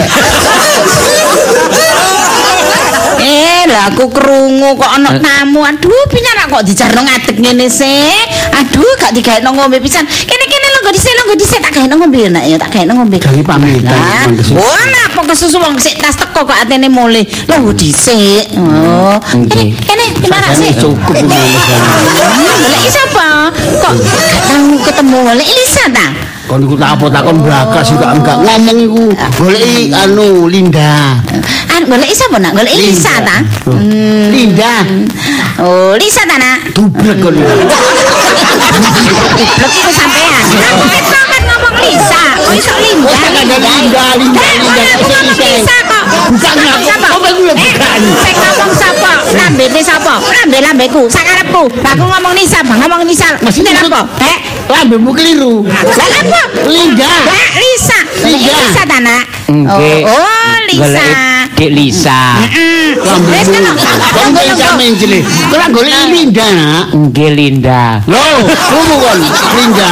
[3.19, 5.63] Eh, lah aku krungu kok ana tamu.
[5.63, 8.15] Aduh, pinyana kok dijarno ngadeg ngene sih.
[8.59, 10.07] Aduh, gak digaekno ngombe pisan.
[10.07, 10.47] Lho
[10.89, 13.21] nggo dhisik lho nggo dhisik tak gaekno ngombe nak ya, tak gaekno ngombe.
[13.21, 13.93] Jangan pamitan.
[13.93, 14.57] Lah, Mang kesusu.
[14.57, 17.29] oh napa kesusu wong sik tas teko kok atene mulih.
[17.45, 18.57] Lho nggo dhisik.
[18.57, 19.21] Oh.
[19.29, 20.73] Kene, Sakjane sih.
[20.81, 21.45] cukup ini.
[22.41, 23.53] Golek sapa?
[23.53, 26.07] Kok gak tahu ketemu golek Lisa ta?
[26.49, 29.05] Kon iku tak apa takon brakas juga enggak ngomong iku.
[29.37, 31.21] Goleki anu Linda.
[31.85, 32.57] Golek sapa nak?
[32.57, 33.45] Golek Lisa ta?
[33.69, 34.33] Hmm.
[34.33, 34.89] Linda.
[35.61, 36.65] Oh, Lisa ta nak?
[36.73, 37.37] Dublek kon.
[38.79, 40.45] Iku sampean.
[41.49, 42.23] Ngomong Lisa.
[42.39, 43.09] Kok iso Linda?
[43.09, 44.43] Oh, Linda, Linda, Linda.
[44.99, 46.05] ngomong Lisa kok.
[46.29, 46.75] Bukan lho
[47.49, 48.01] Eh, bukan.
[48.23, 49.13] Sing ngomong sapa?
[49.33, 50.15] Lambene sapa?
[50.21, 51.63] Lambe lambeku, sakarepku.
[51.81, 53.29] Lah aku ngomong Lisa, bang ngomong Lisa.
[53.41, 54.01] Mesti Mesti maksud- apa?
[54.21, 54.37] Eh?
[54.69, 55.65] Lambemu keliru.
[55.65, 56.41] Lah apa?
[56.69, 57.09] Linda.
[57.09, 57.99] Lah Lisa.
[58.29, 59.25] Lisa ta nak?
[59.49, 61.38] Oh, oh, Lisa.
[61.59, 62.39] Golek Dik Lisa.
[63.35, 63.67] Wes kan.
[64.15, 65.27] Kon kok iso mencele.
[65.27, 66.95] Kok goleki Linda nak.
[66.95, 67.99] Nggih Linda.
[68.07, 69.19] Loh, kamu kon
[69.59, 69.91] Linda.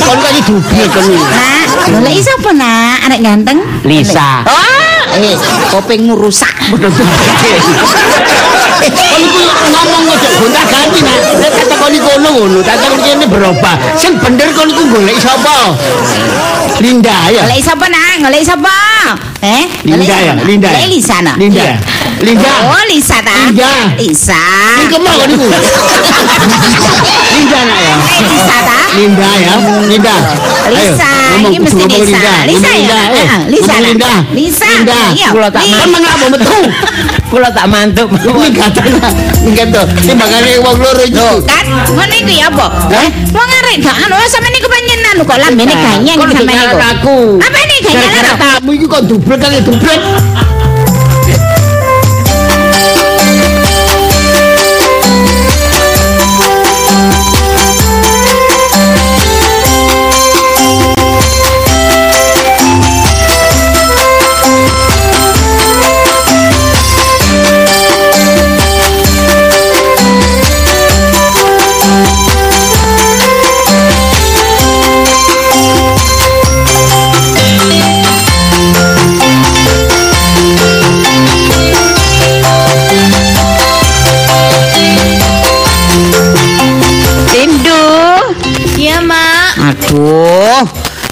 [0.00, 0.56] Kon kok iki
[0.88, 1.20] kon iki.
[1.20, 2.96] Nak, golek sapa nak?
[3.04, 3.60] Anak ganteng?
[3.84, 4.40] Lisa.
[4.48, 5.36] Oh, eh,
[5.68, 6.56] kopengmu rusak.
[8.80, 11.18] Kon iku ngomong aja gonta ganti nak.
[11.36, 13.76] Nek kata kon iku ngono ngono, tak takon kene berubah.
[14.00, 15.76] Sing bener kon iku golek sapa?
[16.80, 17.44] Linda ya.
[17.44, 18.24] Golek sapa nak?
[18.24, 18.76] Golek sapa?
[19.44, 19.64] Eh?
[19.84, 20.32] Linda ya?
[20.40, 20.68] Linda.
[20.72, 21.36] Golek Lisa nak.
[21.36, 21.76] Linda.
[22.20, 22.52] Linda.
[22.68, 23.32] Oh, Lisa ta?
[23.48, 23.72] Linda.
[23.96, 24.36] Lisa.
[24.76, 25.46] Ini kemana kon iku?
[27.32, 27.94] Linda nak ya.
[28.20, 28.78] Lisa ta?
[28.92, 29.54] Linda ya.
[29.88, 30.14] Linda.
[30.70, 32.32] Lisa, ini mesti Lisa.
[32.44, 32.98] Lisa ya?
[33.48, 33.74] Lisa.
[33.80, 34.12] Linda.
[34.36, 34.68] Lisa.
[34.68, 35.00] Linda.
[35.32, 36.58] Kula tak Li- Kan mengapa metu?
[37.32, 38.08] Kula tak mantuk.
[38.12, 41.28] Ini kata, ini makanya wong loro itu.
[41.48, 42.66] Kan, ngono iku ya apa?
[42.92, 46.84] Eh, wong arek gak anu sampean niku panjenengan kok lambene ganyeng Kon sampean dengar niku.
[46.84, 47.18] aku.
[47.40, 48.48] Apa ini Gara-gara apa?
[48.60, 49.62] tamu itu kok dublek kan ya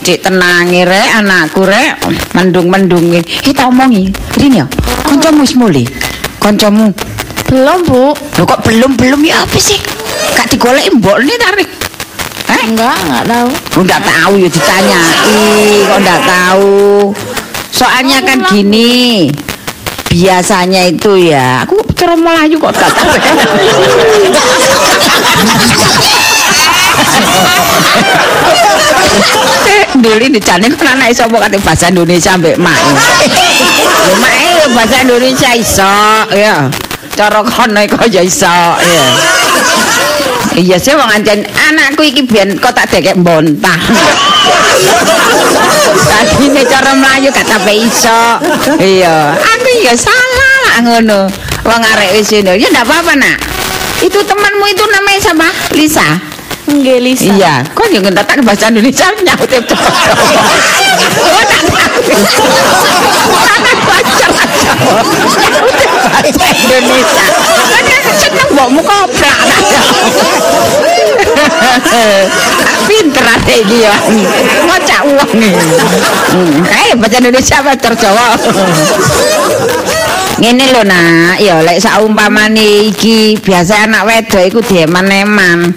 [0.09, 2.01] Cik tenangi rek anakku rek
[2.33, 3.21] mendung-mendungi.
[3.45, 4.09] Kita omongi.
[4.41, 4.65] Rin ya,
[5.05, 5.85] kancamu wis mulih.
[6.41, 6.97] Kancamu.
[7.45, 8.17] Belum, Bu.
[8.17, 9.77] Lho kok belum-belum ya apa sih?
[10.33, 11.69] Gak digoleki mbok nih tarik.
[12.49, 12.61] Eh?
[12.73, 13.53] Enggak, enggak tahu.
[13.53, 17.13] Lu ndak tahu ya ditanyai, kok ndak tahu.
[17.69, 19.29] Soalnya kan gini.
[20.09, 23.13] Biasanya itu ya, aku cara Melayu kok gak tahu.
[29.99, 32.79] Dulu ini kan anak iso kok kate bahasa Indonesia mbek mak.
[34.23, 35.99] Mak ya bahasa Indonesia iso
[36.33, 36.71] ya.
[37.19, 39.07] Cara kono kok ya iso ya.
[40.59, 43.79] Iya sih wong ancen anakku iki biyen kok tak dekek bontah.
[46.09, 48.23] Tadi ini cara Melayu kata iso.
[48.79, 51.21] Iya, aku ya salah lah ngono.
[51.67, 52.31] Wong arek wis.
[52.33, 53.39] Ya ndak apa-apa, Nak.
[53.99, 55.49] Itu temanmu itu namanya siapa?
[55.75, 56.38] Lisa.
[56.69, 57.33] Nggih Lisa.
[57.33, 59.81] Iya, kok yo ngentak bahasa nyaut tak.
[66.09, 67.25] Bahasa Indonesia.
[68.53, 69.39] Mbokmu koprak.
[72.89, 73.95] Pinter ate iki ya.
[74.69, 75.55] Ngocak uang nih.
[76.69, 78.37] Eh, bahasa Indonesia pacar Jawa.
[80.39, 85.75] Ngene lho nak, ya lek saumpamane iki biasa anak wedok iku dieman-eman.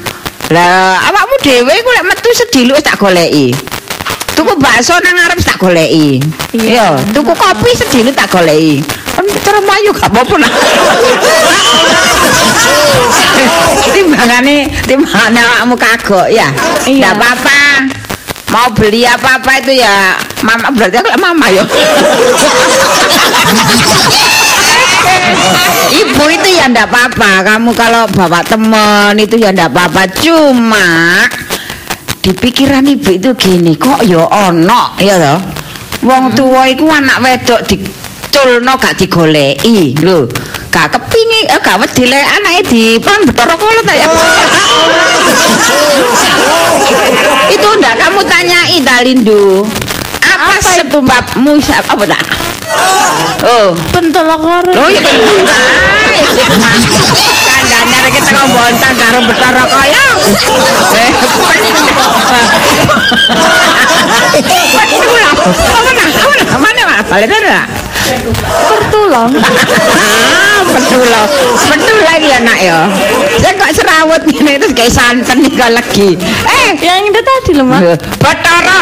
[0.52, 3.56] Lah awakmu dhewe iku lek metu sediluk tak goleki.
[4.36, 6.20] Tuku bakso nang arep tak goleki.
[6.52, 8.84] Iya, tuku kopi sediluk tak goleki.
[9.16, 10.52] Terus mayu gak apa-apa nak.
[13.96, 16.52] Timbangane timbangane awakmu kagok ya.
[16.84, 17.91] Enggak apa-apa.
[18.52, 21.64] Mau beli apa-apa itu ya mama berarti aku mama ya.
[25.92, 27.48] Ibu itu ya ndak apa-apa.
[27.48, 30.04] Kamu kalau bawa temen itu ya ndak apa-apa.
[30.20, 31.24] Cuma
[32.22, 35.40] di pikiran ibu itu gini, kok ya ono ya toh.
[36.06, 37.62] Wong tua iku anak wedok
[38.32, 40.24] diculno gak digoleki lho.
[40.72, 44.08] Gak kepingin, eh, gak wedi lek anake dipan betara kala ta ya.
[47.52, 49.68] itu ndak kamu tanyai Dalindu.
[50.24, 52.24] Apa, sebabmu sa- apa tak?
[53.44, 54.64] Oh, Pentolokor.
[54.64, 55.20] Oh iya kan.
[57.68, 60.08] Kandane kita ngombontan karo Betara kaya.
[60.96, 61.12] Eh.
[65.52, 66.21] Apa nah?
[67.02, 67.10] Pak?
[67.12, 67.62] Balik ada.
[68.68, 69.30] Pertulong.
[69.40, 71.26] Ah, betul loh.
[71.70, 72.80] Betul lagi anak ya.
[73.40, 76.18] Saya kok serawut ini terus kayak santan nih kalau lagi.
[76.46, 77.82] Eh, Yang itu tadi loh, Mak.
[78.20, 78.82] Betara.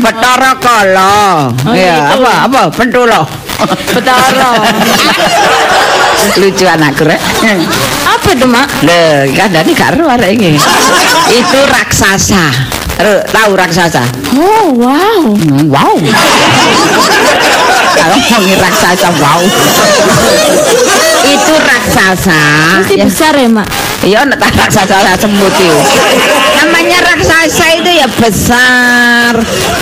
[0.00, 1.50] Betara kala.
[1.66, 2.24] Oh, Ya, gitu.
[2.24, 2.32] apa?
[2.70, 2.82] Apa?
[3.04, 3.26] Loh.
[3.90, 4.50] Betara.
[6.38, 7.20] Lucu anakku rek.
[8.06, 8.66] Apa itu, Mak?
[9.34, 10.52] Kadane gak ero arek iki.
[11.32, 12.44] Itu raksasa.
[13.00, 14.04] Tahu raksasa?
[14.36, 15.22] Oh, wow.
[15.32, 15.96] Hmm, Wow.
[17.96, 19.40] Kalau ngomongin raksasa, wow.
[21.24, 22.40] Itu raksasa.
[22.84, 23.68] Mesti Ya, besar ya, Mak?
[24.04, 25.78] Iya, tak raksasa semut itu.
[26.60, 29.32] Namanya raksasa itu ya besar,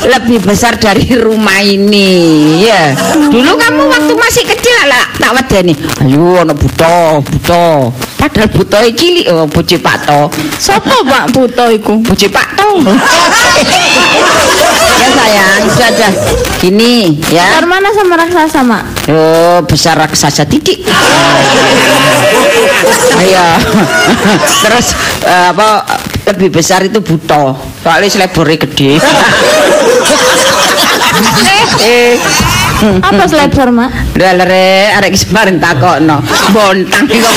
[0.07, 2.63] lebih besar dari rumah ini.
[2.63, 2.95] Ya.
[3.31, 5.75] Dulu kamu waktu masih kecil lah tak wedeni.
[6.03, 7.91] Ayo ana buta, buta.
[8.19, 10.27] Padahal buta iki cilik oh bojo Pak To.
[10.59, 12.03] Sopo, Pak Puto iku?
[12.03, 12.83] Bojo Pak To.
[14.99, 16.13] ya sayang, sudah.
[16.59, 17.47] Gini ya.
[17.47, 18.85] Besar mana sama raksasa, Mak?
[19.13, 20.83] Oh, besar raksasa titik.
[23.19, 23.47] Ayo.
[24.67, 24.87] Terus
[25.27, 25.87] eh, apa
[26.35, 27.57] lebih besar itu buto.
[27.85, 28.99] Soalnya selebornya gede.
[31.87, 32.19] eh,
[32.79, 33.91] Apa selebar, Mak?
[34.15, 36.23] Lere arek kemarin takokno.
[36.55, 37.35] Bontang iki kok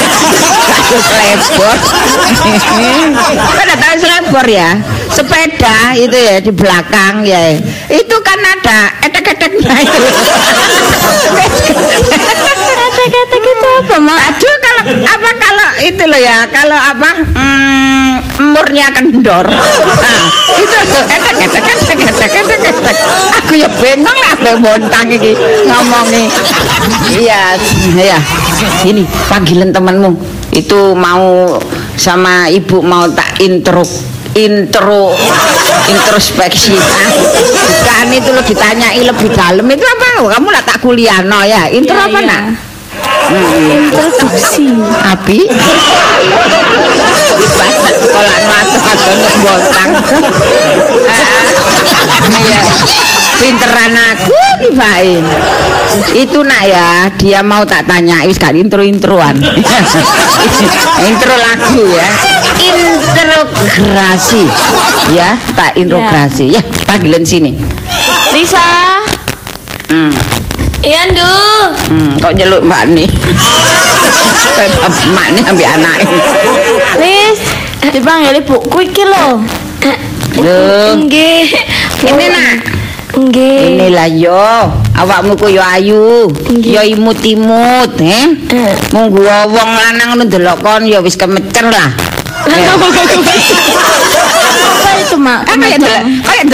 [0.70, 1.76] gak selebor.
[3.50, 4.78] Kan ada tahu selebor ya?
[5.10, 7.58] Sepeda itu ya di belakang ya.
[7.90, 10.02] Itu kan ada etek-eteknya itu.
[13.02, 14.20] Ketek-ketek itu apa, Mak?
[14.30, 18.12] Aduh kalau apa kalau itu loh ya kalau apa hmm,
[18.54, 19.46] murnya kendor.
[19.50, 20.22] Nah,
[20.54, 20.78] itu
[21.10, 22.98] etek etek etek etek etek etek
[23.42, 25.34] aku ya bingung lah bontang iki
[25.66, 26.30] ngomongi
[27.18, 27.58] iya
[27.98, 28.22] iya.
[28.86, 30.22] Ini panggilan temanmu.
[30.54, 31.58] Itu mau
[31.98, 33.82] sama ibu mau tak intro
[34.38, 35.18] intro
[35.90, 36.78] introspeksi.
[36.78, 39.66] Ah, bukan itu lo ditanyai lebih dalam.
[39.66, 40.22] Itu apa?
[40.38, 41.66] Kamu lah tak kuliah no ya.
[41.66, 42.30] Intro Iya, apa iya.
[42.30, 42.71] nak
[43.32, 44.68] Introduksi.
[45.08, 45.40] api.
[48.02, 49.14] Sekolah masuk atau
[49.46, 49.92] bontang
[52.32, 52.62] iya
[53.42, 55.24] pinteran aku dibain
[56.14, 59.42] itu nak ya dia mau tak tanya wis gak intro introan
[61.10, 62.10] intro lagu ya.
[62.62, 64.46] Integrasi
[65.18, 67.58] ya tak integrasi ya panggilan sini.
[68.36, 68.62] Lisa.
[69.90, 70.41] hmm.
[70.82, 71.34] Iya, Ndu.
[71.94, 73.10] Hmm, kok nyeluk mbak nih
[75.16, 75.96] mak nih ambil anak
[77.02, 77.40] Lis,
[77.90, 79.42] dipanggil ibuku iki lho.
[80.42, 81.50] Loh, Nggih.
[82.08, 82.58] ini nak
[83.12, 83.76] Nggih.
[83.76, 86.32] Inilah yo, awakmu ku yo ayu,
[86.64, 88.32] yo imut-imut, eh?
[88.96, 91.92] Mung gua wong lanang ngono delok kon yo wis kemecer lah.
[92.48, 92.88] Apa
[95.04, 95.44] itu, Mak?
[95.44, 96.48] Kayak delok, kayak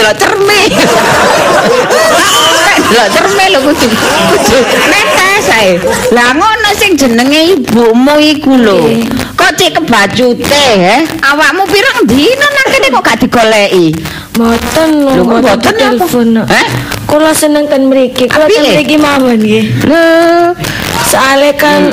[2.86, 3.86] delok cerme lho kudu.
[4.30, 4.58] Kudu
[4.90, 5.72] netes ae.
[6.14, 8.78] Lah ngono sing jenenge ibumu iku lho.
[9.34, 11.00] Kok cek kebajute, eh?
[11.22, 13.94] Awakmu pirang dino nang kene kok gak digoleki?
[14.34, 16.28] Mboten lho, mboten telepon.
[16.46, 16.66] Heh?
[17.06, 18.26] Kula seneng ten mriki.
[18.28, 19.64] Kula ten mriki mawon nggih.
[19.86, 20.04] Lho,
[21.08, 21.88] Soale kan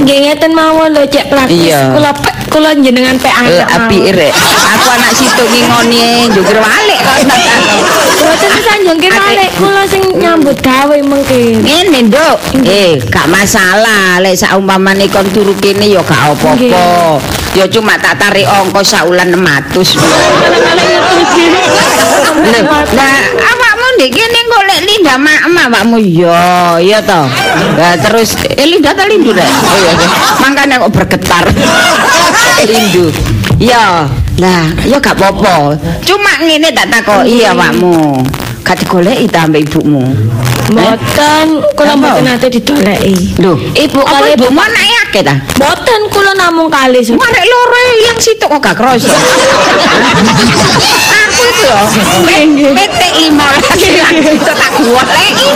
[0.00, 1.74] nggih ngeten mawon lho cek praktis.
[1.92, 2.10] Kula
[2.48, 3.68] kula jenengan pe Eh, anak.
[3.90, 4.32] api rek.
[4.78, 7.18] Aku anak situ ngingoni njugir walik kok.
[8.24, 11.60] Mboten sanjung kira lek kula sing nyambut gawe mengke.
[11.60, 12.36] Ngene, Nduk.
[12.64, 14.16] Eh, gak masalah.
[14.24, 17.20] Lek saumpamane kon turu kene ya gak apa-apa.
[17.52, 20.00] Ya cuma tak tarik ongkos saulan 600.
[22.34, 22.60] Lho,
[22.96, 27.28] Lah, awakmu ndek kene golek Linda mak awakmu ya, iya toh.
[27.78, 29.46] Lah terus eh Linda ta Lindu rek?
[29.46, 29.92] Oh iya.
[30.42, 31.44] Mangkane kok bergetar.
[32.72, 33.33] Lindu.
[33.62, 34.10] Ya,
[34.42, 35.78] lah, ya gak apa-apa.
[36.02, 38.18] Cuma ngene tak takoki awakmu.
[38.66, 40.02] Gak digoleki ta ibumu.
[40.72, 41.46] Mboten
[41.76, 43.36] kula mboten nate didoleki.
[43.36, 45.34] Lho, Ibu kali ibumu anake akeh ta?
[45.60, 47.04] Mboten kula namung kali.
[47.12, 49.12] Marek loro yang situ kok gak kroso.
[51.24, 52.70] Aku itu yo.
[52.74, 53.00] PT
[53.32, 53.34] 15
[53.92, 55.48] yang itu tak goleki.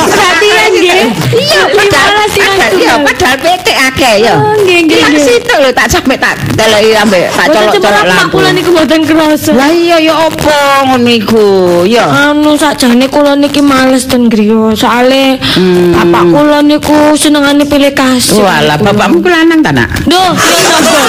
[0.00, 1.04] Perhatian nggih.
[1.30, 4.34] Iya, padahal Lima sing padahal- iya, padahal PT akeh yo.
[4.34, 5.26] Oh, nggih, nggih, Yang nggih.
[5.26, 8.34] situ lho tak sampe tak deleki ambek tak colok-colok lampu.
[8.34, 9.50] kula niku mboten krasa.
[9.52, 11.46] Lah iya ya apa ngono iku?
[11.84, 12.04] Ya.
[12.30, 13.60] Anu sakjane kula niki
[13.90, 14.70] males ten griya.
[14.78, 15.90] Soale Hmm.
[15.98, 18.38] bapak kula niku senengane pilih kasih.
[18.38, 20.06] Walah, bapakmu ku lanang ta, Nak?
[20.06, 21.02] Ya napa?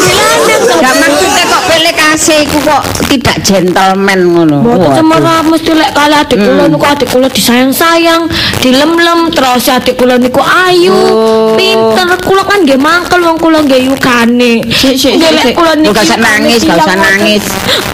[0.00, 0.74] Dilanang to.
[0.80, 4.64] Gak maksudnya kok pilih kasih iku kok tidak gentleman ngono.
[4.64, 6.72] Mboten cemerlang mesti lek kali adik kula Hmm.
[6.72, 8.22] niku adik kula disayang-sayang,
[8.64, 11.52] dilem-lem terus adik kula niku ayu, Oh.
[11.52, 12.08] pinter.
[12.24, 14.64] Kula kan nggih mangkel wong kula nggih yukane.
[14.72, 17.44] Sik, sik, Nggih, sik, lek kula niki Gak usah nangis, gak usah nangis.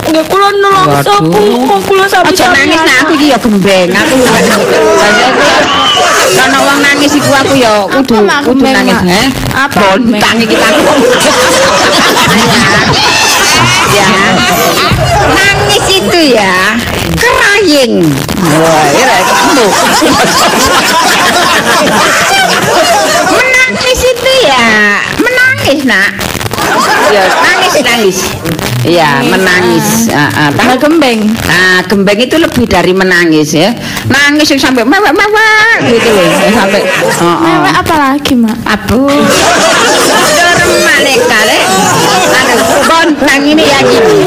[0.06, 1.20] Nggih kula Waduh.
[1.24, 3.88] Bu, wong kula sampe Aja nangis nak aku iki ya gembeng.
[6.32, 9.08] Karena wong nangis iku aku ya kudu kudu nangis, Mak?
[9.08, 9.22] he.
[9.56, 10.80] Apa, Bontang iki aku.
[13.92, 14.08] Ya.
[15.32, 16.76] Nangis itu ya
[17.16, 18.04] crying.
[18.42, 19.66] Wah, ira kamu.
[23.32, 24.66] Menangis itu ya
[25.20, 26.31] menangis, Nak.
[27.10, 28.18] Ya, nangis nangis.
[28.82, 30.10] Iya, menangis.
[30.10, 31.30] Ah, ah, tahu gembeng.
[31.46, 33.70] Nah, gembeng itu lebih dari menangis ya.
[34.10, 36.26] Nangis yang sampai mewek-mewek gitu loh.
[36.50, 37.38] Sampai oh, oh.
[37.42, 38.58] Mewek apa lagi, Mak?
[38.66, 39.06] Abu.
[40.82, 41.58] Malaikat kali.
[42.32, 44.26] Aduh, bontang ini ya gini.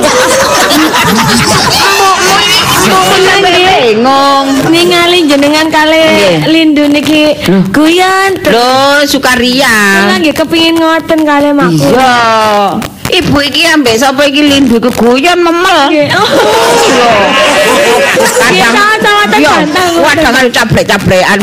[3.86, 4.48] Bingung.
[4.74, 6.02] ningali jenengan kali
[6.50, 7.38] lindu niki
[7.70, 10.10] guyon terus Sukaria.
[10.18, 11.70] nggih kepengin ngoten kali Mak.
[11.70, 12.14] Iya.
[13.06, 15.94] Ibu iki ambek sapa iki lindu keguyon memel.
[15.94, 16.10] Nggih.
[18.56, 18.86] Iya,
[19.26, 19.92] Iya, tergantang.
[20.00, 20.32] Wadah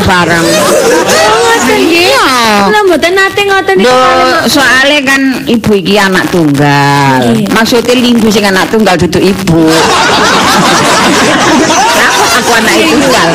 [0.03, 0.45] bareng.
[0.47, 2.09] Oh, ngoten nggih.
[2.09, 2.27] Iya.
[2.69, 7.21] Kula mboten nate ngoten niku kali soalnya kan ibu iki anak tunggal.
[7.21, 7.47] Nggih.
[7.53, 9.63] Maksudnya lindu sing anak tunggal duduk ibu.
[12.39, 13.29] aku anak tunggal.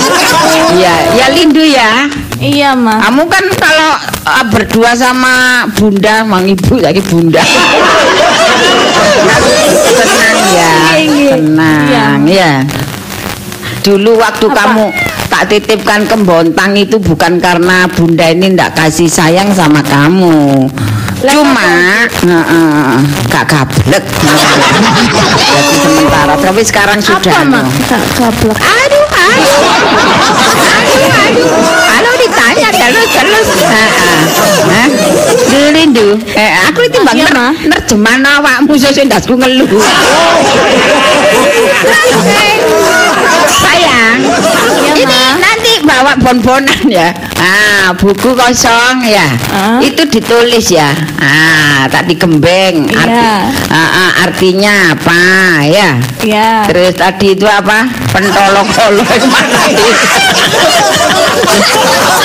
[0.78, 2.10] Iya, ya lindu ya.
[2.38, 3.02] Iya, Mak.
[3.02, 3.98] Kamu kan kalau
[4.30, 7.42] ah, berdua sama bunda, mang ibu lagi bunda.
[9.96, 11.32] tenang ya, nggih.
[11.38, 12.52] tenang ya.
[13.86, 14.86] Dulu waktu kamu
[15.32, 20.68] tak titipkan ke Bontang itu bukan karena bunda ini ndak kasih sayang sama kamu.
[21.18, 21.72] Cuma
[22.06, 22.98] heeh,
[23.32, 24.06] gak gablek.
[25.82, 27.42] Sementara tapi sekarang sudah.
[27.42, 27.66] Apa, Mak?
[28.18, 28.58] gablek.
[31.88, 33.48] Kalau ditanya terus terus.
[33.68, 34.88] Heeh.
[35.48, 36.08] Dulu Lindu.
[36.36, 37.48] Eh, aku bang Iya, Ma.
[37.56, 39.70] nerjemahan awakmu sesuk ndasku ngeluh.
[43.48, 44.20] Sayang,
[44.94, 45.04] ini
[45.68, 47.12] nanti bawa bon-bonan ya.
[47.36, 49.28] Ah, buku kosong ya.
[49.52, 49.84] Ah.
[49.84, 50.96] Itu ditulis ya.
[51.20, 52.88] Ah, tak digembeng.
[52.88, 53.52] Arti, Iya.
[53.68, 55.20] ah, ah, artinya apa
[55.68, 56.00] ya?
[56.24, 56.72] Iya.
[56.72, 57.84] Terus tadi itu apa?
[58.16, 59.92] Pentolok-olok mana itu?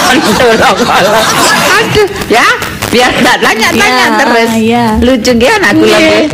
[0.07, 1.27] Pentolok-olok.
[1.83, 2.47] Aduh, ya.
[2.93, 4.51] Biar tak tanya-tanya Iya, terus.
[5.01, 5.97] Lucu nggih anakku Nggih.
[5.97, 6.28] lagi.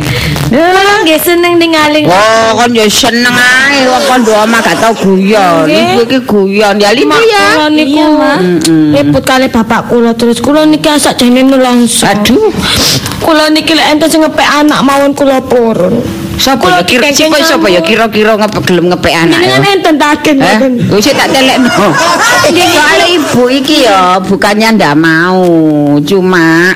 [0.49, 4.91] Kula nggih seneng ningali Oh, kan ya seneng ae wong kon doa mah gak tau
[4.91, 5.69] guyon.
[5.69, 6.75] Ibu iki guyon.
[6.75, 7.45] Ya lindu Mak ya.
[7.55, 8.07] kula niku Iya.
[8.43, 8.91] Mm-mm.
[8.91, 12.03] ribut kali bapak kula terus kula niki asak jane nulangso.
[12.03, 12.51] Aduh.
[13.23, 16.03] Kula niki lek enten sing ngepek anak mawon kula purun.
[16.39, 17.87] Sapa ya kira sapa sapa ya kamu.
[17.91, 19.39] kira-kira ngepek gelem ngepek anak.
[19.43, 19.71] Jenengan ya?
[19.75, 20.71] enten taken Eh, ngoten.
[20.95, 21.87] wis tak telekno.
[22.79, 25.43] Soale ibu iki ya bukannya ndak mau,
[26.01, 26.73] cuma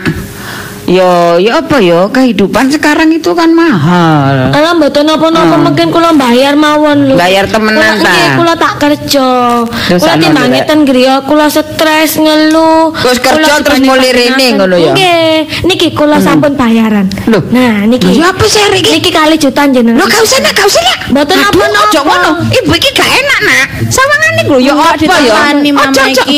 [0.84, 4.52] Yo, ya apa yo kehidupan sekarang itu kan mahal.
[4.52, 5.64] Alah mboten napa-napa Hmm.
[5.64, 7.16] mungkin kula bayar mawon lho.
[7.16, 8.12] Bayar temenan ta?
[8.12, 9.64] nggih, Kula tak kerja.
[9.96, 10.68] Kula Rek?
[10.68, 12.92] ten griya kula stres ngeluh.
[13.00, 14.92] Terus kerja terus mulai rene ngono ya?
[14.92, 17.08] Nggih, niki kula sampun bayaran.
[17.32, 17.40] Loh.
[17.48, 18.20] Nah, niki.
[18.20, 19.00] Ya apa sih iki?
[19.00, 19.98] Niki kali jutaan jenengan.
[19.98, 21.00] Lo gak usah nak, gak usah nak.
[21.16, 21.80] Mboten Aduh, apa-apa.
[21.88, 22.32] Ojo ngono.
[22.52, 23.68] Ibu iki gak enak nak.
[23.88, 25.02] Sawangane lho ya apa ya?
[25.32, 26.24] ditangani, Mama Ojo,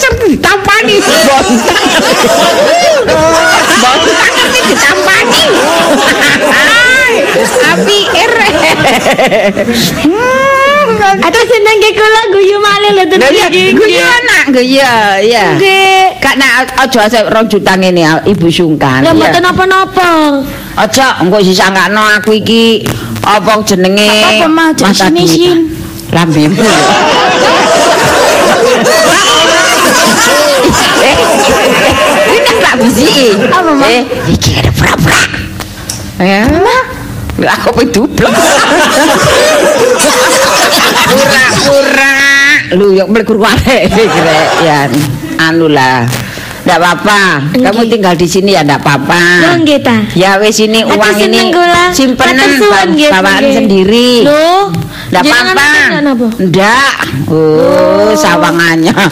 [0.26, 0.96] ditampani.
[4.50, 5.44] ditampani.
[7.40, 8.50] Tapi ere.
[11.00, 13.72] Atau seneng ke kula guyu male lho tenan iki.
[13.74, 14.78] Guyu anak guyu
[15.24, 15.56] ya.
[15.56, 16.20] Nggih.
[16.20, 19.00] Kak nak aja asep 2 juta ngene Ibu Sungkan.
[19.02, 20.44] Lah mboten napa-napa.
[20.76, 22.84] Aja engko disangkano aku iki
[23.24, 24.10] apa jenenge?
[24.38, 25.66] Apa mah jenenge?
[26.10, 26.58] Lambemu.
[32.80, 33.28] Ini tak bisi.
[33.46, 33.86] Apa, Ma?
[33.86, 35.20] Eh, iki ada pura-pura.
[36.18, 36.42] Ya.
[37.36, 38.34] Lah aku pe dublek.
[41.06, 42.14] Pura-pura.
[42.72, 43.56] Lu yang beli kurang
[44.60, 44.88] ya.
[45.38, 46.04] Anu lah.
[46.60, 47.20] Enggak apa-apa.
[47.50, 47.88] Kamu Nggih.
[47.88, 49.22] tinggal di sini ya enggak apa-apa.
[49.42, 49.96] Lho nggih ta.
[50.12, 51.88] Ya wes ini Aduh, uang seneng ini kula.
[51.90, 53.54] simpenan Matur suwun, nggih, bawaan nggih.
[53.56, 54.10] sendiri.
[54.22, 54.68] Loh,
[55.08, 55.64] Enggak jenengan apa-apa.
[55.64, 56.26] sampeyan apa?
[56.36, 56.92] Enggak.
[57.26, 58.92] Oh, sawangannya.
[58.92, 59.08] Apa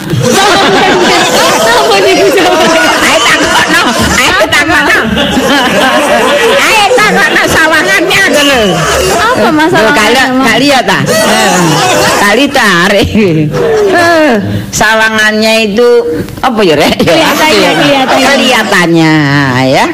[1.97, 2.38] niku Ayo takokno.
[4.69, 5.23] Ayo takokno.
[6.61, 8.59] Ayo takokno sawangannya ngono.
[9.17, 9.93] Apa masalah?
[9.97, 10.99] Kali kali ya ta?
[12.21, 13.09] Kali tarik.
[14.69, 15.87] Sawangannya itu
[16.45, 17.01] apa ya, Rek?
[17.01, 18.17] Ya, Kelihatan ya, kelihatan.
[18.21, 19.13] Kelihatannya
[19.73, 19.85] ya.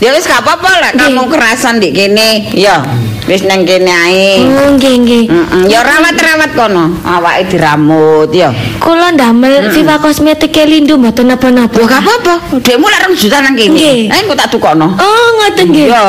[0.00, 2.48] Ya wis gak apa-apa lah kamu kerasan di kene.
[2.56, 2.80] Ya,
[3.28, 4.40] wis nang kene ae.
[4.48, 5.24] Oh, nggih nggih.
[5.28, 6.88] Heeh, ya rawat-rawat kono.
[7.04, 8.48] Awake diramut ya.
[8.80, 11.76] Kula ndamel Viva Kosmetik Lindu mboten napa-napa.
[11.76, 12.34] Lho gak apa-apa.
[12.64, 14.08] Dekmu lek rong juta nang kene.
[14.08, 14.88] Ayo engko tak tukokno.
[14.88, 15.92] Oh, ngoten nggih.
[15.92, 16.04] Iya.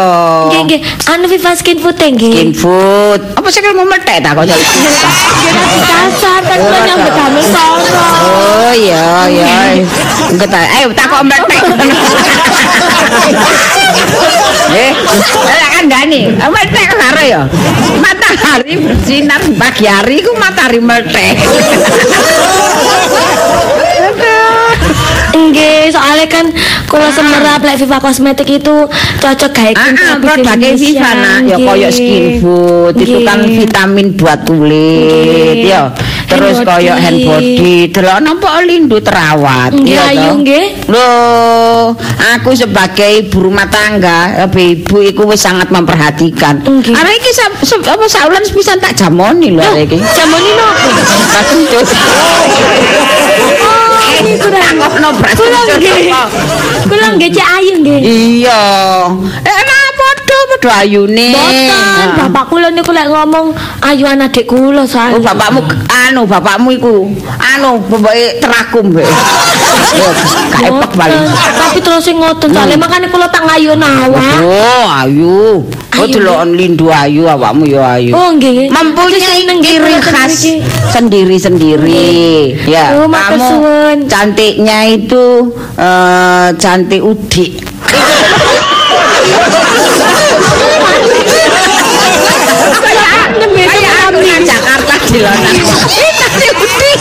[0.48, 0.80] Nggih nggih.
[1.12, 2.32] Anu Viva Skin Food nggih.
[2.32, 3.20] Skin food.
[3.36, 4.64] Apa sih mau meletek tak kok jadi?
[5.84, 7.92] Dasar kan kula nyambut damel sono.
[8.24, 9.84] Oh iya iya.
[10.32, 11.60] Engko tak ayo tak kok meletek.
[14.72, 14.92] Eh,
[15.44, 17.42] lah kan Dani, meletek karo ya.
[18.00, 21.36] Matahari bersinar pagi hari ku matahari meletek.
[25.32, 26.46] Nggih, soalnya kan
[26.88, 28.76] kula semerap lek Viva Kosmetik itu
[29.20, 34.08] cocok gawe Ah, ah, produknya Indonesia, Viva nak, ya koyo skin food, itu kan vitamin
[34.16, 35.92] buat kulit, ya.
[36.28, 40.34] Terus koyo hand body, delok napa lindu terawat, ayu, toh?
[40.40, 40.66] nggih.
[40.88, 41.92] Loh,
[42.36, 46.64] aku sebagai ibu rumah tangga, ibu iku wis sangat memperhatikan.
[46.64, 47.32] Arek iki
[47.84, 50.00] apa saulan sepisan tak jamoni lho arek iki.
[50.00, 50.90] Jamoni nopo?
[54.42, 54.76] Kurang.
[55.78, 56.14] Nggih.
[56.90, 58.00] Kula nggih cek ayu nggih.
[58.02, 58.62] Iya.
[59.46, 59.81] Eh,
[60.50, 61.28] padha ayune.
[61.32, 62.28] Boten, Nah.
[62.28, 65.22] bapak kula niku lek ngomong ayuan adik kula Oh, soalnya.
[65.22, 66.94] bapakmu anu, bapakmu iku
[67.38, 69.04] anu, pembae terakum be.
[69.92, 70.08] Yo,
[70.50, 71.20] gak epek paling.
[71.20, 74.36] Boten, Tapi terus sing ngoten soalnya makanya kula tak ngayun awak.
[74.42, 75.64] Oh, ayu.
[75.92, 78.16] Oh, Ayu, deloken lindu ayu awakmu yo ayu.
[78.16, 78.72] Oh nggih.
[78.72, 80.34] Mempunyai ciri khas
[80.90, 82.56] sendiri-sendiri.
[82.66, 83.52] Ya, Oh, kamu
[84.08, 87.71] cantiknya itu eh, cantik udik.
[95.32, 95.88] Jakarta di Lonan.
[95.88, 97.00] Ih, cantik udik.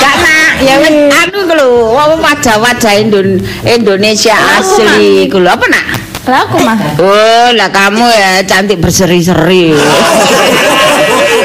[0.00, 0.74] Karena ya
[1.24, 1.68] anu lho,
[2.24, 5.50] wajah-wajah Indon- Indonesia asli ku lho.
[5.52, 5.84] Apa nak?
[6.26, 6.78] Lah aku mah.
[6.98, 9.76] Oh, lah kamu ya cantik berseri-seri.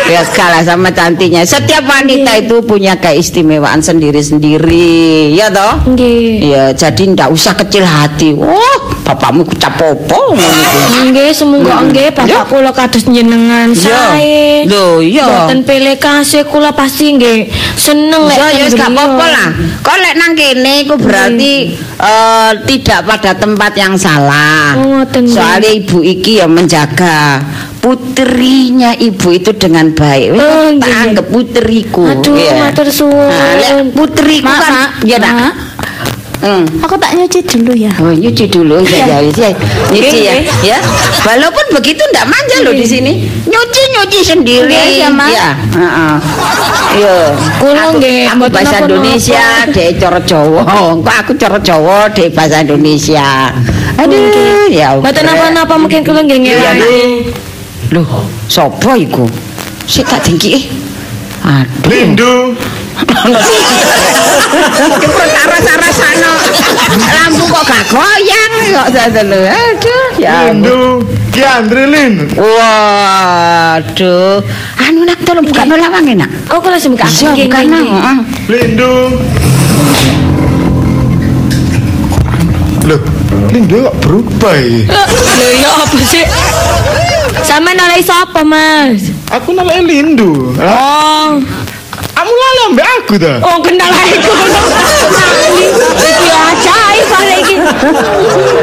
[0.09, 1.45] ya kalah sama cantiknya.
[1.45, 5.85] Setiap wanita itu punya keistimewaan sendiri-sendiri, ya toh?
[5.85, 6.49] Nggih.
[6.49, 8.33] Ya, jadi ndak usah kecil hati.
[8.33, 10.79] Wah, bapakmu kucap popo ngono iku.
[11.11, 14.63] Nggih, semoga nggih bapak kula kados njenengan sae.
[14.71, 15.27] Loh, iya.
[15.27, 19.49] Boten pilih kasih kula pasti nggih seneng lek Ya wis gak apa-apa lah.
[19.83, 21.53] Kok lek nang kene iku berarti
[21.99, 24.75] eh, tidak pada tempat yang salah.
[24.79, 25.03] Oh.
[25.27, 27.43] Soalnya ibu iki ya menjaga
[27.81, 30.37] putrinya ibu itu dengan baik.
[30.37, 32.05] Oh, tak anggap putriku.
[32.05, 32.69] Aduh, ya.
[32.69, 33.33] matur suwun.
[33.33, 35.70] Nah, putriku kan ya nak.
[36.41, 36.65] Hmm.
[36.81, 37.93] Aku tak nyuci dulu ya.
[38.01, 39.49] Oh, nyuci dulu ya, ya, ya.
[39.93, 40.33] Nyuci ya,
[40.65, 40.77] ya.
[41.21, 43.29] Walaupun begitu ndak manja loh di sini.
[43.45, 44.97] Nyuci nyuci sendiri.
[44.97, 45.29] Ya, Mak.
[45.29, 46.15] Ya, heeh.
[46.97, 47.15] Yo.
[47.61, 48.81] Kula Aku- nggih, bahasa.
[48.81, 50.65] Indonesia, dhek cara Jawa.
[51.05, 53.53] Kok aku cara Jawa, dhek bahasa Indonesia.
[54.01, 54.97] Aduh, ya.
[54.97, 56.97] Mboten napa-napa mungkin kula nggih Iya, ngelani.
[57.93, 59.29] Loh, sapa iku?
[59.85, 60.73] Sik tak dengki.
[61.45, 61.85] Aduh.
[61.85, 62.33] Lindu,
[64.51, 66.31] Ki perkara sarasana.
[67.15, 68.87] Lampu kok gak goyang kok
[69.23, 69.39] lho.
[69.47, 70.51] Aduh, ya.
[70.51, 70.99] Lindu,
[71.31, 72.13] Ki Andre Lin.
[72.35, 74.43] Waduh.
[74.83, 76.27] Anu nak tolong buka no lawange nak.
[76.51, 77.07] Oh, kula sing buka.
[77.07, 77.79] Iya, buka no.
[77.79, 78.17] heeh.
[78.51, 78.93] Lindu.
[82.81, 83.01] Loh,
[83.53, 84.89] Lindu kok berubah ya?
[84.89, 86.25] Lho ya apa sih?
[87.45, 89.07] Sampe nolai sapa, Mas?
[89.31, 90.51] Aku namanya Lindu.
[90.59, 91.39] Oh,
[92.21, 93.41] Kamu lali ambek aku dah.
[93.41, 94.61] oh kenal ae kono.
[95.97, 97.55] Iki ajaib kali iki.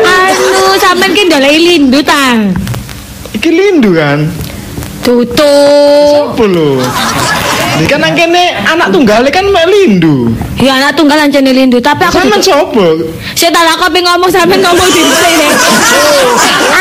[0.06, 2.38] Anu sampean ki ndoleki lindu ta.
[3.34, 4.30] Iki lindu kan.
[5.02, 6.38] Tutup.
[6.38, 6.78] Lho?
[7.82, 10.30] Ini kan nang kene anak tunggale kan mek lindu.
[10.62, 12.86] Ya anak tunggal ancene lindu, tapi aku Sampeyan dudu- sapa?
[13.34, 15.50] Saya tak pengen ngomong sampean ngomong dhisik.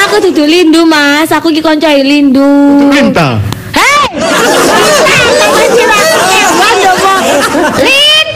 [0.05, 1.33] aku dudu lindu, Mas.
[1.33, 2.45] Aku ki koncoe lindu.
[2.93, 3.41] Minta.
[3.73, 4.13] Hei!
[7.55, 8.27] Lin!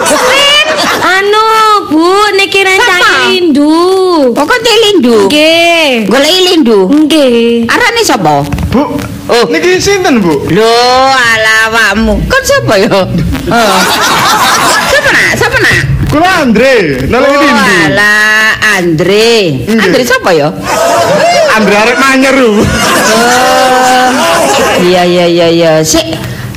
[0.00, 0.66] Lin!
[1.00, 1.46] Anu,
[1.90, 2.06] Bu,
[2.38, 3.74] niki rencana lindu.
[4.32, 5.26] Pokok lindu.
[5.26, 6.06] Nggih.
[6.06, 6.78] Golek lindu.
[6.88, 7.66] Nggih.
[7.66, 8.46] Arane sapa?
[8.70, 8.82] Bu.
[9.30, 9.44] Oh.
[9.50, 10.42] Niki sinten, Bu?
[10.50, 10.74] Lho,
[11.14, 12.18] ala awakmu.
[12.26, 12.90] Kon sapa ya?
[13.50, 13.80] Oh.
[14.86, 15.28] Sapa nak?
[15.34, 15.78] Sapa nak?
[16.06, 17.62] Kula Andre, nalek Oh, lindu.
[17.90, 18.14] ala
[18.78, 19.30] Andre.
[19.66, 19.82] Nggih.
[19.90, 20.48] Andre sapa ya?
[21.50, 22.62] Andre arek manyer lho.
[22.62, 22.64] Oh.
[24.80, 25.72] Iya iya iya iya.
[25.82, 26.14] Sik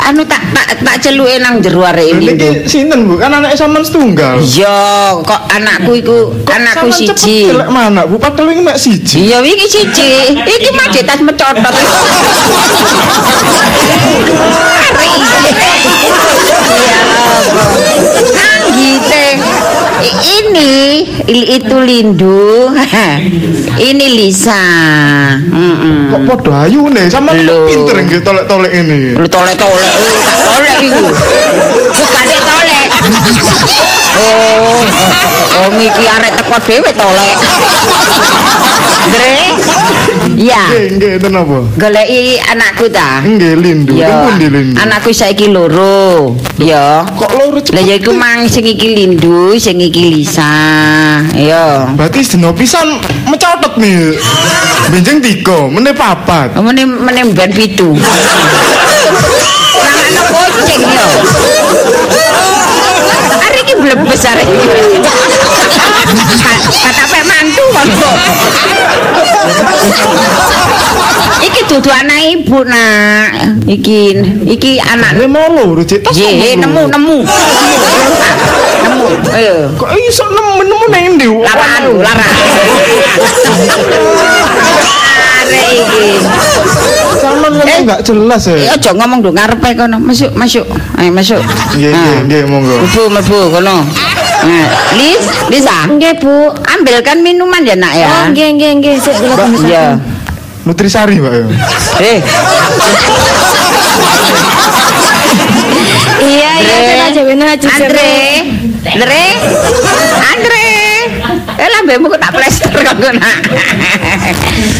[0.09, 2.35] anu tak tak tak celuke nang jero arek ini.
[2.35, 3.15] Niki sinten, Bu?
[3.15, 4.39] Kan anake sampean setunggal.
[4.43, 7.37] Iya, kok anakku iku anakku cepet siji.
[7.51, 8.19] Jelek mana, Bu?
[8.19, 9.31] Padahal iki mek siji.
[9.31, 10.11] Iya iki siji.
[10.43, 11.75] Iki mah tas mecotot.
[18.23, 18.52] Iya.
[20.03, 20.73] Ini
[21.31, 22.67] itu Lindu.
[23.89, 24.63] ini Lisa.
[26.11, 27.07] Kok padha ayune?
[27.07, 27.71] Sampean Lho.
[27.71, 29.15] pinter nggih tolek-tolek ini.
[29.15, 31.07] Lu tolek-tolek, lu tak tolek iku.
[31.95, 32.87] Bukane tolek.
[34.13, 34.83] Oh,
[35.63, 37.37] oh iki arek teko dhewe tolek.
[39.13, 39.35] Dre.
[40.43, 40.63] Iya.
[40.91, 41.57] Nggih, nggih, apa?
[41.79, 43.23] Goleki anakku ta?
[43.23, 43.95] Nggih, lindu.
[43.95, 44.27] Ya.
[44.35, 44.75] Lindu?
[44.75, 46.35] Anakku saiki loro.
[46.59, 47.07] Ya.
[47.07, 47.79] Kok loro cepet?
[47.79, 50.51] Lah ya iku mang sing iki Lindu, sing iki Lisa.
[51.31, 51.87] Ya.
[51.95, 54.19] Berarti sedina pisan mecotot nih.
[54.91, 56.59] Benjeng tiga, meneh papat.
[56.59, 57.95] Mene mene ben pitu.
[60.13, 61.32] Nang ana kucing yo.
[63.93, 64.97] Arek iki.
[66.81, 67.85] Kata pek mantu kok.
[71.43, 73.29] Iki dudu anak ibu nak.
[73.69, 73.99] Iki
[74.49, 76.01] iki anak mau loro, Cik.
[76.01, 77.17] Tas nomor nemu nemu.
[78.81, 79.07] Nemu.
[79.29, 79.69] Ayo.
[79.77, 81.27] Kok iso nemu nemu nang ndi?
[81.29, 82.33] Larang, larang.
[85.37, 86.05] Arek iki.
[87.53, 88.73] Ngomong enggak jelas Eh, ya.
[88.73, 89.97] aja ngomong dong ngarepe kono.
[89.97, 90.65] Masuk, masuk.
[90.95, 91.39] Ayo masuk.
[91.73, 92.75] Nggih, nggih, nggih, monggo.
[92.79, 93.75] Mlebu, mlebu kono.
[94.43, 95.87] Nah, Lis, Lisa.
[95.87, 96.33] Nggih, Bu.
[96.67, 98.07] Ambilkan minuman ya, Nak ya.
[98.07, 98.95] Oh, nggih nggih nggih.
[98.97, 99.45] Sik kula.
[99.63, 99.85] Iya.
[100.63, 101.45] Nutrisari, Mbak ya.
[102.01, 102.19] Eh,
[106.23, 107.67] Iya, iya, bener aja, bener aja.
[107.69, 108.11] Andre.
[108.87, 109.23] Andre.
[110.23, 110.65] Andre.
[111.53, 113.37] Eh, lambemu kok tak plester kok nak.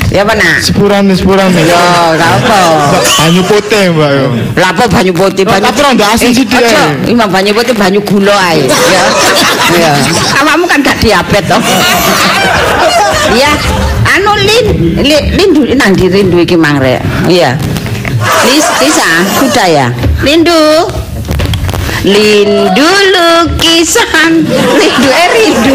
[0.09, 0.57] Ya apa nak?
[0.66, 1.61] Sepurane, sepurane.
[1.64, 1.86] Yo,
[2.18, 2.59] gak apa.
[3.22, 4.26] Banyu putih, Mbak ya.
[4.57, 5.64] Lapo banyu putih banyu.
[5.70, 7.14] Tapi rada asin Eh, sithik aja, ae.
[7.14, 9.03] Imam banyu putih banyu gula ae, ya.
[9.78, 9.91] Ya.
[10.41, 11.61] Awakmu kan gak diabetes toh.
[13.34, 13.51] Iya.
[14.14, 14.66] Anu Lin,
[15.01, 17.01] Lin, Lindu nang di Rindu iki mang rek.
[17.26, 17.57] Iya.
[18.45, 19.09] Lis, Lisa,
[19.41, 19.88] sudah ya.
[20.22, 21.03] Lindu.
[22.04, 24.43] Lindu lukisan,
[24.76, 25.72] Lindu eh Rindu.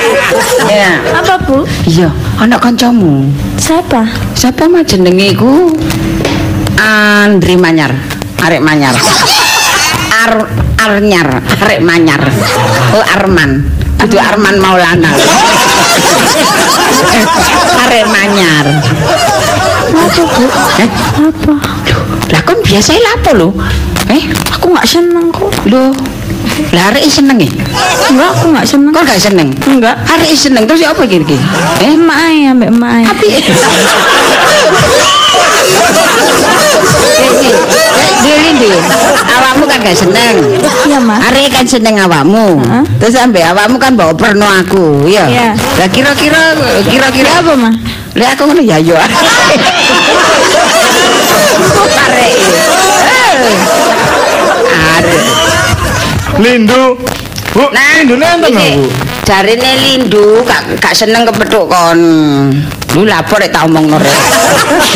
[0.72, 0.96] ya.
[1.12, 1.68] Apa bu?
[1.84, 2.08] Iya,
[2.40, 3.28] anak kancamu.
[3.60, 4.08] Siapa?
[4.32, 5.76] Siapa mah jenenge iku?
[6.80, 7.92] Andri Manyar,
[8.40, 8.96] arek Manyar.
[10.24, 10.48] Ar
[10.80, 12.32] Arnyar, arek Manyar.
[12.96, 13.68] Oh Arman.
[14.00, 15.12] Kudu Arman Maulana.
[17.84, 18.66] arek Manyar.
[19.92, 20.44] Apa bu?
[20.80, 20.88] Eh,
[21.20, 21.54] Apa?
[22.32, 23.48] lah kon biasa lapo lho?
[24.08, 24.24] Eh,
[24.56, 25.52] Aku nggak seneng kok.
[25.68, 25.92] lho.
[26.72, 27.48] Lah arek seneng e.
[28.08, 28.92] Enggak, aku nggak seneng.
[28.92, 29.48] Kok gak seneng?
[29.64, 29.96] Enggak.
[30.04, 31.36] Arek seneng terus apa iki iki?
[31.80, 33.08] Eh, Emak aja, mbak aja.
[33.12, 33.26] Tapi
[38.22, 38.70] Dili ndi?
[39.22, 40.34] Awakmu kan gak seneng.
[40.86, 41.18] Iya mas.
[41.26, 42.60] Arek kan seneng awakmu.
[43.00, 45.24] Terus sampe awakmu kan bawa perno aku, iya.
[45.26, 45.48] Iya.
[45.56, 46.54] Lah kira-kira
[46.86, 47.74] kira-kira Apa mas?
[48.12, 48.92] Lah aku ngono ya yo.
[48.92, 49.16] Arek.
[54.68, 55.22] Arek.
[56.36, 57.00] Lindu.
[57.52, 58.88] Bu, Nah, Lindu nenten iki, Bu.
[59.28, 62.00] Jarine Lindu gak gak seneng kepethuk kon.
[62.92, 64.16] Lu lapor rek tak omongno rek.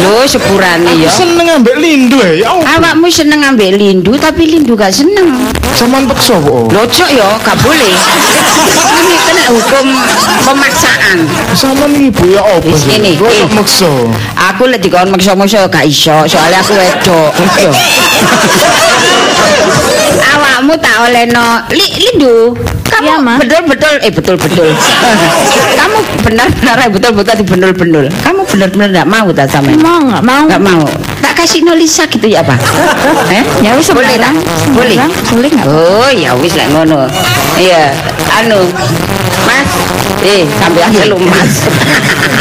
[0.04, 1.08] Lho sepurane ya.
[1.08, 2.44] Seneng ambek Lindu ya.
[2.44, 2.50] Ya.
[2.76, 5.32] Awakmu seneng ambek Lindu tapi Lindu gak seneng.
[5.72, 6.68] Saman peksa kok.
[6.68, 7.96] Locok ya gak boleh.
[8.96, 9.86] Ini kena hukum
[10.44, 11.18] pemaksaan.
[11.56, 13.00] Saman iki Bu ya Wis sih?
[13.00, 13.48] ngene, Kok eh.
[13.56, 13.88] maksa.
[14.52, 17.32] Aku lek dikon maksa-maksa gak iso soalnya aku wedok.
[20.66, 22.50] Awakmu tak olehno Li, Lindu.
[22.90, 23.38] Kamu Iya, Ma.
[23.38, 24.66] betul-betul eh betul-betul.
[25.78, 28.06] Kamu benar-benar eh, betul-betul dibendul-bendul.
[28.26, 30.42] Kamu benar-benar enggak mau tak sama Mau nggak mau?
[30.50, 30.82] Enggak mau.
[31.22, 32.58] Tak kasih nolisa gitu ya, Pak.
[33.38, 33.46] Eh?
[33.62, 34.34] Ya wis boleh tak?
[34.74, 34.98] Boleh.
[35.30, 35.66] Boleh nggak?
[35.70, 37.06] Oh, ya wis lek ngono.
[37.62, 37.94] Iya.
[38.42, 38.66] anu
[39.46, 39.70] Mas
[40.26, 41.62] eh sampai lu Mas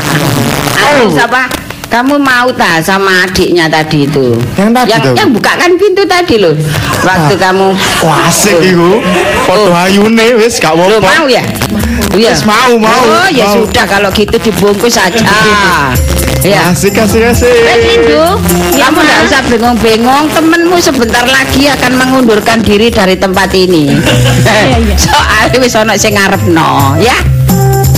[0.82, 6.04] anu siapa kamu mau tak sama adiknya tadi itu Yang tadi yang, yang bukakan pintu
[6.04, 6.56] tadi loh
[7.06, 7.68] waktu kamu
[8.04, 9.02] Wah, asik iku.
[9.46, 11.02] Foto ayune wis gak apa-apa.
[11.02, 11.42] mau ya?
[12.14, 12.34] Iya.
[12.34, 13.02] Wis mau, mau.
[13.06, 13.66] Oh, ya Mau.
[13.66, 15.22] sudah kalau gitu dibungkus saja.
[16.46, 16.70] ya.
[16.70, 17.50] Asik asik asik.
[17.50, 18.26] Wes Lindu,
[18.78, 20.26] kamu tidak usah bengong-bengong.
[20.34, 23.94] Temenmu sebentar lagi akan mengundurkan diri dari tempat ini.
[25.06, 27.18] Soalnya wis ono sing ngarepno, ya.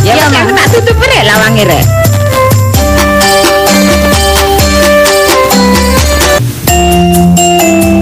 [0.08, 1.68] Ya, ya aku tak tutup rek lawange
[7.38, 7.97] rek.